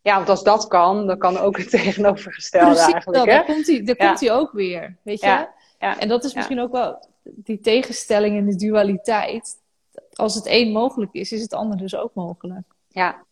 [0.00, 3.18] Ja, want als dat kan, dan kan ook het tegenovergestelde Precies eigenlijk.
[3.18, 3.26] Dat.
[3.26, 3.32] Hè?
[3.32, 4.96] Daar komt hij, daar komt hij ook weer.
[5.02, 5.26] Weet je?
[5.26, 5.54] Ja.
[5.78, 5.98] ja.
[5.98, 9.56] En dat is misschien ook wel die tegenstelling en de dualiteit.
[10.12, 12.64] Als het een mogelijk is, is het ander dus ook mogelijk.
[12.88, 13.24] Ja,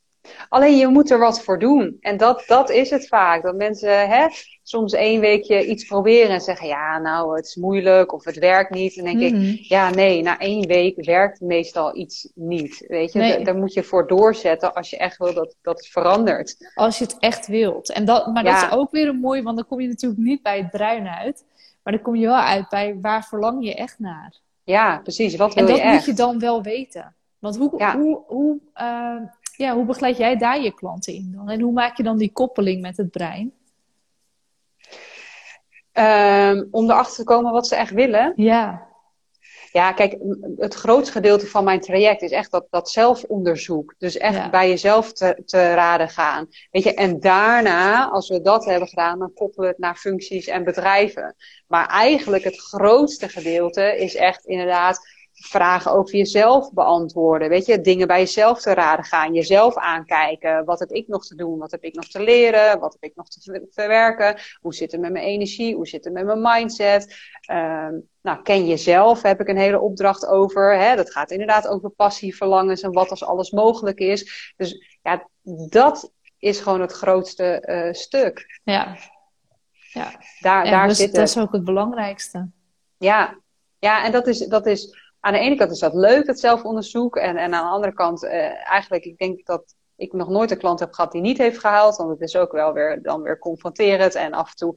[0.49, 1.97] Alleen je moet er wat voor doen.
[2.01, 3.43] En dat, dat is het vaak.
[3.43, 4.27] Dat mensen hè,
[4.63, 8.71] soms één weekje iets proberen en zeggen: Ja, nou, het is moeilijk of het werkt
[8.71, 8.99] niet.
[8.99, 9.57] En dan denk ik: mhm.
[9.59, 12.85] Ja, nee, na één week werkt meestal iets niet.
[12.89, 16.71] Weet je, daar moet je voor doorzetten als je echt wil dat, dat het verandert.
[16.75, 17.91] Als je het echt wilt.
[17.91, 20.43] En dat, maar dat is ook weer een mooi, want dan kom je natuurlijk niet
[20.43, 21.45] bij het bruin uit.
[21.83, 24.41] Maar dan kom je wel uit bij waar verlang je echt naar.
[24.65, 25.37] Ja, precies.
[25.37, 25.81] Wat wil je echt?
[25.81, 27.15] En dat moet je dan wel weten.
[27.39, 29.17] Want hoe, hoe, hoe uh,
[29.57, 31.51] ja, hoe begeleid jij daar je klanten in dan?
[31.51, 33.53] En hoe maak je dan die koppeling met het brein?
[35.93, 38.33] Um, om erachter te komen wat ze echt willen?
[38.37, 38.93] Ja.
[39.73, 40.17] Ja, kijk,
[40.57, 43.95] het grootste gedeelte van mijn traject is echt dat, dat zelfonderzoek.
[43.99, 46.47] Dus echt bij jezelf te, te raden gaan.
[46.71, 50.47] Weet je, en daarna, als we dat hebben gedaan, dan koppelen we het naar functies
[50.47, 51.35] en bedrijven.
[51.67, 54.99] Maar eigenlijk het grootste gedeelte is echt inderdaad
[55.45, 57.49] vragen over jezelf beantwoorden.
[57.49, 60.65] Weet je, dingen bij jezelf te raden gaan, jezelf aankijken.
[60.65, 61.59] Wat heb ik nog te doen?
[61.59, 62.81] Wat heb ik nog te leren?
[62.81, 64.41] Wat heb ik nog te verwerken?
[64.61, 65.75] Hoe zit het met mijn energie?
[65.75, 67.17] Hoe zit het met mijn mindset?
[67.51, 70.79] Um, nou, ken jezelf, heb ik een hele opdracht over.
[70.79, 70.97] Hè?
[70.97, 74.53] Dat gaat inderdaad over passie, verlangens en wat als alles mogelijk is.
[74.57, 75.29] Dus ja,
[75.69, 78.61] dat is gewoon het grootste uh, stuk.
[78.63, 78.97] Ja.
[79.93, 81.17] Ja, daar, daar dus zit het.
[81.17, 82.51] Dat is ook het belangrijkste.
[82.97, 83.39] Ja,
[83.79, 87.17] ja en dat is, dat is aan de ene kant is dat leuk, het zelfonderzoek.
[87.17, 90.59] En, en aan de andere kant, uh, eigenlijk, ik denk dat ik nog nooit een
[90.59, 91.97] klant heb gehad die niet heeft gehaald.
[91.97, 94.75] Want het is ook wel weer, dan weer confronterend en af en toe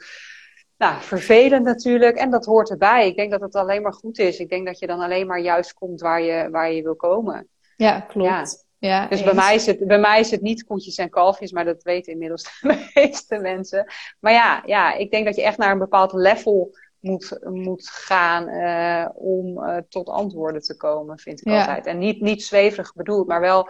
[0.77, 2.17] nou, vervelend natuurlijk.
[2.17, 3.07] En dat hoort erbij.
[3.07, 4.39] Ik denk dat het alleen maar goed is.
[4.39, 7.47] Ik denk dat je dan alleen maar juist komt waar je, waar je wil komen.
[7.75, 8.65] Ja, klopt.
[8.79, 9.07] Ja.
[9.07, 11.83] dus bij mij, is het, bij mij is het niet koetjes en kalfjes, maar dat
[11.83, 13.93] weten inmiddels de meeste mensen.
[14.19, 18.49] Maar ja, ja, ik denk dat je echt naar een bepaald level moet, moet gaan
[18.49, 21.85] uh, om uh, tot antwoorden te komen, vind ik altijd.
[21.85, 23.69] En niet, niet zweverig bedoeld, maar wel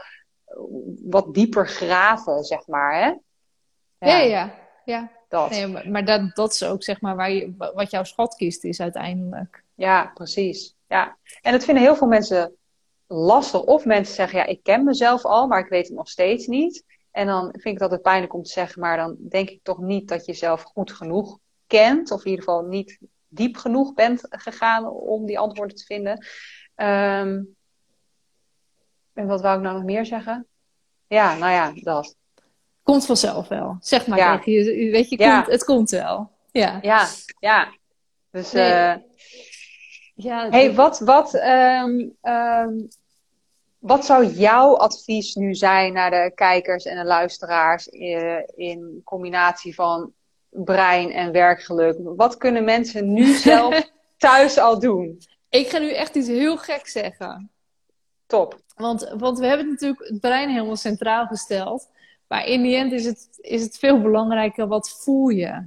[1.03, 2.93] wat dieper graven, zeg maar.
[2.93, 3.07] Hè?
[4.07, 4.53] Ja, ja, ja.
[4.85, 5.11] ja.
[5.29, 5.49] Dat.
[5.49, 8.81] Nee, maar, maar dat, dat is ook zeg maar waar je, wat jouw schatkist is
[8.81, 9.63] uiteindelijk.
[9.75, 10.75] Ja, precies.
[10.87, 11.17] Ja.
[11.41, 12.55] En dat vinden heel veel mensen
[13.07, 13.61] lastig.
[13.61, 16.83] Of mensen zeggen, ja, ik ken mezelf al, maar ik weet het nog steeds niet.
[17.11, 19.79] En dan vind ik het altijd pijnlijk om te zeggen, maar dan denk ik toch
[19.79, 22.11] niet dat je zelf goed genoeg kent.
[22.11, 26.25] Of in ieder geval niet diep genoeg bent gegaan om die antwoorden te vinden.
[26.75, 27.55] Um,
[29.13, 30.47] en wat wou ik nou nog meer zeggen?
[31.07, 32.15] Ja, nou ja, dat.
[32.83, 33.77] Komt vanzelf wel.
[33.79, 34.41] Zeg maar ja.
[34.45, 34.91] je.
[34.91, 36.31] Weet je, komt, het komt wel.
[36.51, 37.07] Ja, ja.
[37.39, 37.73] ja.
[38.31, 38.71] Dus, nee.
[38.71, 38.95] uh,
[40.15, 42.87] ja, hey, wat, wat, um, um,
[43.79, 49.01] wat zou jouw advies nu zijn naar de kijkers en de luisteraars in, eh, in
[49.03, 50.13] combinatie van
[50.63, 51.97] brein en werkgeluk?
[52.03, 55.21] Wat kunnen mensen nu zelf thuis al doen?
[55.49, 57.49] Ik ga nu echt iets heel gek zeggen.
[58.25, 58.59] Top.
[58.75, 61.89] Want, want we hebben natuurlijk het brein helemaal centraal gesteld.
[62.27, 65.65] Maar in die end is het, is het veel belangrijker wat voel je.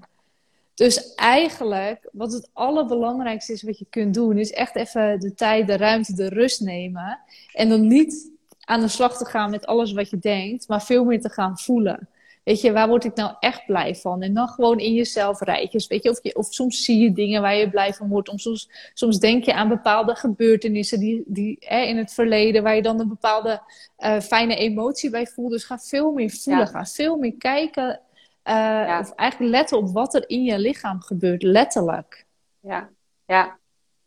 [0.75, 5.67] Dus eigenlijk, wat het allerbelangrijkste is wat je kunt doen, is echt even de tijd,
[5.67, 7.19] de ruimte, de rust nemen.
[7.53, 8.31] En dan niet
[8.61, 11.59] aan de slag te gaan met alles wat je denkt, maar veel meer te gaan
[11.59, 12.09] voelen.
[12.43, 14.23] Weet je, waar word ik nou echt blij van?
[14.23, 15.87] En dan gewoon in jezelf rijtjes.
[15.87, 18.29] Weet je, of, je, of soms zie je dingen waar je blij van wordt.
[18.29, 22.75] Of soms, soms denk je aan bepaalde gebeurtenissen die, die hè, in het verleden, waar
[22.75, 23.63] je dan een bepaalde
[23.99, 25.51] uh, fijne emotie bij voelt.
[25.51, 26.67] Dus ga veel meer voelen.
[26.67, 28.01] Ga veel meer kijken.
[28.45, 32.27] Uh, Of eigenlijk letten op wat er in je lichaam gebeurt, letterlijk.
[32.61, 32.91] Ja,
[33.27, 33.59] ja.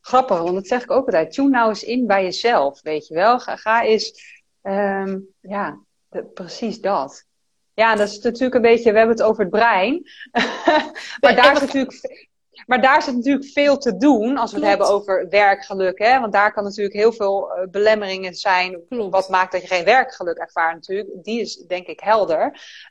[0.01, 1.31] Grappig, want dat zeg ik ook altijd.
[1.31, 3.39] Tune nou eens in bij jezelf, weet je wel.
[3.39, 5.79] Ga, ga eens, um, ja,
[6.09, 7.25] de, precies dat.
[7.73, 10.09] Ja, dat is natuurlijk een beetje, we hebben het over het brein.
[11.21, 12.27] maar, daar is natuurlijk,
[12.65, 15.99] maar daar is natuurlijk veel te doen als we het hebben over werkgeluk.
[15.99, 16.19] Hè?
[16.19, 18.81] Want daar kan natuurlijk heel veel uh, belemmeringen zijn.
[18.89, 21.09] Wat maakt dat je geen werkgeluk ervaart natuurlijk.
[21.23, 22.45] Die is denk ik helder.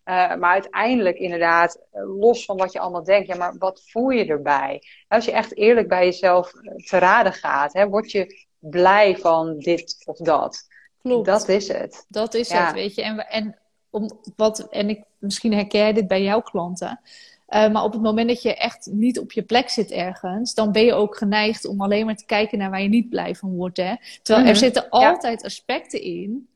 [0.05, 3.29] Uh, maar uiteindelijk inderdaad, uh, los van wat je allemaal denkt.
[3.29, 4.83] Ja, maar wat voel je erbij?
[5.09, 6.53] Als je echt eerlijk bij jezelf
[6.89, 7.73] te raden gaat.
[7.73, 10.71] Hè, word je blij van dit of dat?
[11.03, 11.27] Klopt.
[11.27, 12.05] Dat is het.
[12.09, 13.03] Dat is het, weet je.
[13.03, 13.62] En, en
[13.93, 17.01] om wat, en ik, misschien herken je dit bij jouw klanten.
[17.49, 20.73] Uh, maar op het moment dat je echt niet op je plek zit ergens, dan
[20.73, 23.55] ben je ook geneigd om alleen maar te kijken naar waar je niet blij van
[23.55, 23.77] wordt.
[23.77, 23.95] Hè?
[24.23, 24.63] Terwijl er mhm.
[24.63, 26.49] zitten altijd aspecten in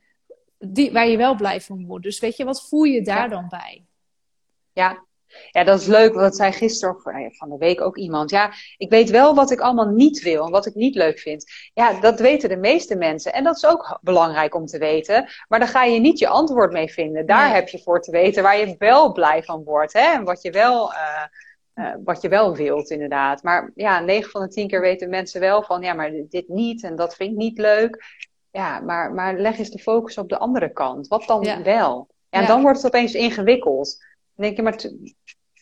[0.58, 2.04] die, waar je wel blij van wordt.
[2.04, 3.84] Dus weet je, wat voel je daar dan bij?
[4.72, 5.04] Ja,
[5.50, 7.02] ja, dat is leuk, want dat zei gisteren of
[7.36, 8.30] van de week ook iemand.
[8.30, 11.44] Ja, ik weet wel wat ik allemaal niet wil en wat ik niet leuk vind.
[11.74, 13.32] Ja, dat weten de meeste mensen.
[13.32, 15.28] En dat is ook belangrijk om te weten.
[15.48, 17.26] Maar daar ga je niet je antwoord mee vinden.
[17.26, 19.92] Daar heb je voor te weten waar je wel blij van wordt.
[19.92, 20.12] Hè?
[20.12, 21.24] En wat je wel, uh,
[21.74, 23.42] uh, wat je wel wilt, inderdaad.
[23.42, 26.82] Maar ja, 9 van de 10 keer weten mensen wel van, ja, maar dit niet
[26.82, 28.24] en dat vind ik niet leuk.
[28.50, 31.08] Ja, maar, maar leg eens de focus op de andere kant.
[31.08, 32.08] Wat dan wel?
[32.30, 32.46] En ja.
[32.46, 34.04] dan wordt het opeens ingewikkeld
[34.36, 34.84] denk je, maar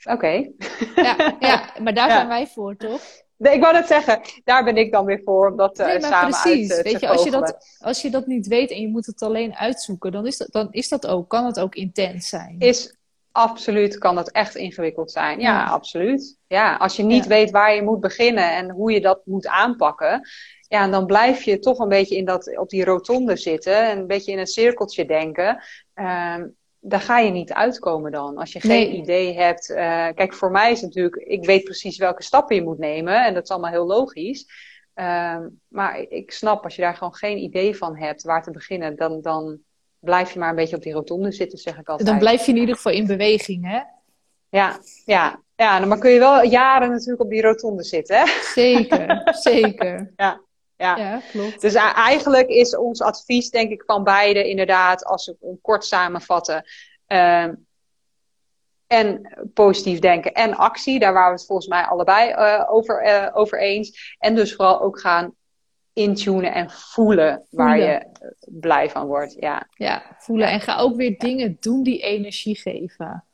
[0.05, 0.51] oké.
[0.97, 3.01] Ja, ja, maar daar zijn wij voor, toch?
[3.37, 6.01] Nee, ik wou dat zeggen, daar ben ik dan weer voor om dat uh, nee,
[6.01, 6.73] samen precies.
[6.73, 9.07] uit uh, Weet je, als je, dat, als je dat niet weet en je moet
[9.07, 12.57] het alleen uitzoeken, dan is dat, dan is dat ook, kan het ook intens zijn.
[12.59, 12.97] Is
[13.33, 15.41] absoluut, kan dat echt ingewikkeld zijn.
[15.41, 15.65] Ja, ja.
[15.65, 16.39] absoluut.
[16.47, 20.29] Ja, als je niet weet waar je moet beginnen en hoe je dat moet aanpakken,
[20.69, 24.07] ja, dan blijf je toch een beetje in dat, op die rotonde zitten en een
[24.07, 25.63] beetje in een cirkeltje denken.
[25.95, 26.57] Um,
[26.87, 28.37] daar ga je niet uitkomen dan.
[28.37, 29.71] Als je geen idee hebt.
[29.71, 29.77] Uh,
[30.15, 33.25] kijk, voor mij is het natuurlijk, ik weet precies welke stappen je moet nemen.
[33.25, 34.47] En dat is allemaal heel logisch.
[34.95, 38.97] Uh, maar ik snap, als je daar gewoon geen idee van hebt waar te beginnen,
[38.97, 39.59] dan, dan
[39.99, 42.09] blijf je maar een beetje op die rotonde zitten, zeg ik altijd.
[42.09, 43.81] Dan blijf je in ieder geval in beweging, hè?
[44.49, 45.43] Ja, ja.
[45.57, 48.25] Ja, maar kun je wel jaren natuurlijk op die rotonde zitten, hè?
[48.55, 50.13] Zeker, zeker.
[50.17, 50.41] Ja.
[50.77, 51.21] Ja.
[51.31, 51.61] klopt.
[51.61, 56.65] Dus eigenlijk is ons advies, denk ik, van beide inderdaad, als we hem kort samenvatten.
[57.09, 57.49] Uh,
[58.87, 63.29] en positief denken en actie, daar waren we het volgens mij allebei uh, over, uh,
[63.33, 64.17] over eens.
[64.19, 65.35] En dus vooral ook gaan
[65.93, 68.07] intunen en voelen, waar je
[68.47, 69.37] blij van wordt.
[69.39, 70.49] Ja, ja voelen.
[70.49, 73.25] En ga ook weer dingen doen die energie geven.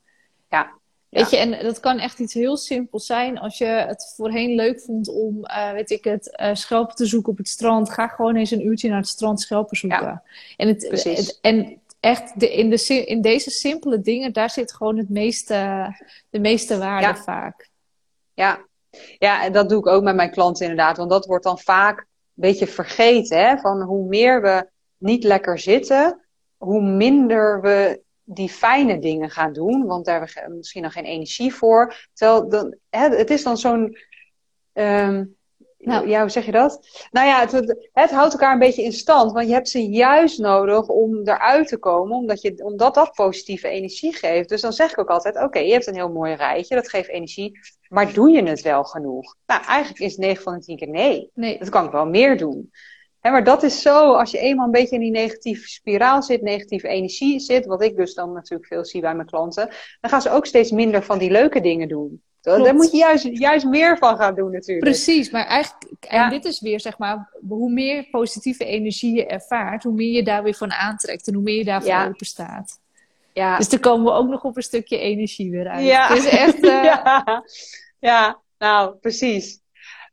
[1.11, 3.39] Weet je, en dat kan echt iets heel simpels zijn.
[3.39, 7.33] Als je het voorheen leuk vond om, uh, weet ik het, uh, schelpen te zoeken
[7.33, 7.91] op het strand.
[7.91, 10.03] Ga gewoon eens een uurtje naar het strand schelpen zoeken.
[10.03, 10.23] Ja,
[10.57, 14.97] en, het, het, en echt de, in, de, in deze simpele dingen, daar zit gewoon
[14.97, 15.89] het meeste,
[16.31, 17.71] de meeste waarde vaak.
[18.35, 18.67] Ja.
[19.19, 20.97] ja, en dat doe ik ook met mijn klanten inderdaad.
[20.97, 23.39] Want dat wordt dan vaak een beetje vergeten.
[23.39, 23.59] Hè?
[23.59, 28.01] Van hoe meer we niet lekker zitten, hoe minder we
[28.33, 29.87] die fijne dingen gaan doen.
[29.87, 32.09] Want daar hebben we misschien nog geen energie voor.
[32.13, 33.97] Terwijl dan, hè, het is dan zo'n.
[34.73, 35.25] Ehm,
[35.79, 37.07] nou, ja, hoe zeg je dat?
[37.11, 39.33] Nou ja, het, het, houdt elkaar een beetje in stand.
[39.33, 42.17] Want je hebt ze juist nodig om eruit te komen.
[42.17, 44.49] Omdat, je, omdat dat positieve energie geeft.
[44.49, 46.75] Dus dan zeg ik ook altijd: oké, je hebt een heel mooi rijtje.
[46.75, 47.59] Dat geeft energie.
[47.89, 49.37] Maar doe je het wel genoeg?
[49.47, 51.31] Nou, eigenlijk is 9 van de 10 keer nee.
[51.35, 51.59] nee.
[51.59, 52.71] Dat kan ik wel meer doen.
[53.23, 56.89] Maar dat is zo, als je eenmaal een beetje in die negatieve spiraal zit, negatieve
[56.89, 59.69] energie zit, wat ik dus dan natuurlijk veel zie bij mijn klanten,
[60.01, 62.23] dan gaan ze ook steeds minder van die leuke dingen doen.
[62.41, 64.85] Daar moet je juist, juist meer van gaan doen natuurlijk.
[64.85, 69.83] Precies, maar eigenlijk, en dit is weer zeg maar, hoe meer positieve energie je ervaart,
[69.83, 72.07] hoe meer je daar weer van aantrekt en hoe meer je daarvoor ja.
[72.07, 72.81] open staat.
[73.33, 73.57] Ja.
[73.57, 75.85] Dus dan komen we ook nog op een stukje energie weer uit.
[75.85, 76.09] Ja.
[76.09, 76.65] Het is echt...
[76.65, 76.85] Uh...
[76.85, 77.45] Ja.
[77.99, 79.61] ja, nou, precies.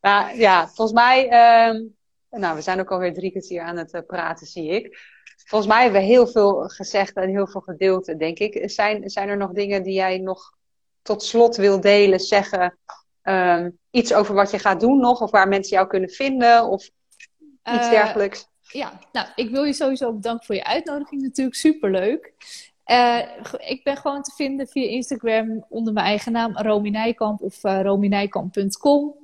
[0.02, 1.82] Nou, ja, volgens mij, uh,
[2.30, 5.16] nou, we zijn ook alweer drie kwartier aan het uh, praten, zie ik.
[5.46, 8.70] Volgens mij hebben we heel veel gezegd en heel veel gedeeld, denk ik.
[8.70, 10.54] Zijn, zijn er nog dingen die jij nog
[11.02, 12.78] tot slot wil delen, zeggen?
[13.24, 16.90] Um, iets over wat je gaat doen nog, of waar mensen jou kunnen vinden, of
[17.64, 18.48] iets uh, dergelijks?
[18.62, 21.22] Ja, nou, ik wil je sowieso bedanken voor je uitnodiging.
[21.22, 22.34] Natuurlijk superleuk.
[22.86, 23.22] Uh,
[23.58, 27.82] ik ben gewoon te vinden via Instagram onder mijn eigen naam, Romy Nijkamp of uh,
[27.82, 29.16] romynijkamp.com.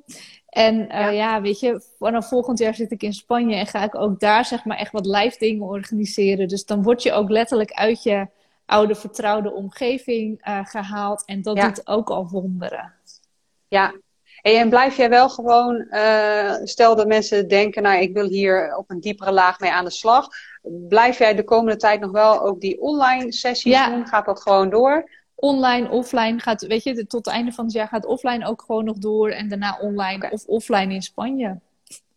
[0.54, 1.10] En uh, ja.
[1.10, 1.42] ja.
[1.42, 4.66] weet je, vanaf volgend jaar zit ik in Spanje en ga ik ook daar zeg
[4.66, 6.48] maar echt wat live dingen organiseren.
[6.48, 8.28] Dus dan word je ook letterlijk uit je
[8.66, 11.26] oude vertrouwde omgeving uh, gehaald.
[11.26, 12.94] En dat doet ook al wonderen.
[13.68, 13.94] Ja,
[14.42, 18.90] en blijf jij wel gewoon, uh, stel dat mensen denken, nou ik wil hier op
[18.90, 20.28] een diepere laag mee aan de slag.
[20.88, 23.90] Blijf jij de komende tijd nog wel ook die online sessies ja.
[23.90, 24.08] doen?
[24.08, 25.10] Gaat dat gewoon door?
[25.44, 28.86] Online, offline gaat, weet je, tot het einde van het jaar gaat offline ook gewoon
[28.86, 29.30] nog door.
[29.30, 31.60] En daarna online of offline in Spanje.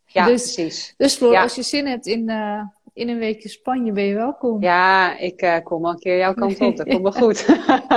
[0.06, 0.94] Ja, dus, precies.
[0.96, 2.62] Dus Floor, als je zin hebt in, uh,
[2.92, 4.62] in een weekje Spanje ben je welkom.
[4.62, 6.76] Ja, ik uh, kom al een keer jouw kant op.
[6.76, 7.46] Dat komt wel goed.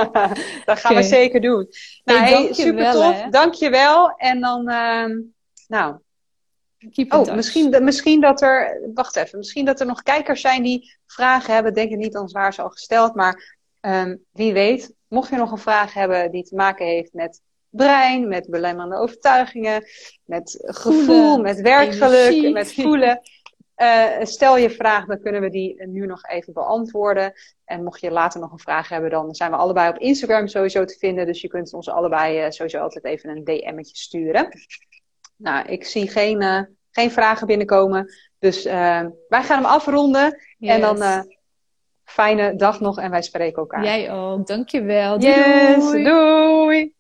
[0.65, 1.67] dat gaan we zeker doen.
[2.03, 3.23] Nou, hey, super tof.
[3.29, 4.11] Dank je wel.
[4.17, 5.05] En dan, uh,
[5.67, 5.95] nou.
[7.07, 11.53] oh, misschien, misschien dat er, wacht even, misschien dat er nog kijkers zijn die vragen
[11.53, 11.73] hebben.
[11.73, 13.15] Denk ik niet, anders waren ze al gesteld.
[13.15, 17.41] Maar um, wie weet, mocht je nog een vraag hebben die te maken heeft met
[17.69, 19.83] brein, met belemmerende overtuigingen,
[20.25, 23.21] met gevoel, met werkgeluk, met voelen.
[23.77, 27.33] Uh, stel je vraag, dan kunnen we die nu nog even beantwoorden.
[27.65, 30.85] En mocht je later nog een vraag hebben, dan zijn we allebei op Instagram sowieso
[30.85, 31.25] te vinden.
[31.25, 34.49] Dus je kunt ons allebei uh, sowieso altijd even een DM'tje sturen.
[35.35, 38.13] Nou, ik zie geen, uh, geen vragen binnenkomen.
[38.39, 40.39] Dus wij gaan hem afronden.
[40.57, 40.75] Yes.
[40.75, 41.27] En dan
[42.09, 43.83] fijne dag nog en wij spreken elkaar.
[43.83, 45.19] Jij ook, dankjewel.
[45.19, 45.33] Doei.
[45.33, 46.93] Yes, doei.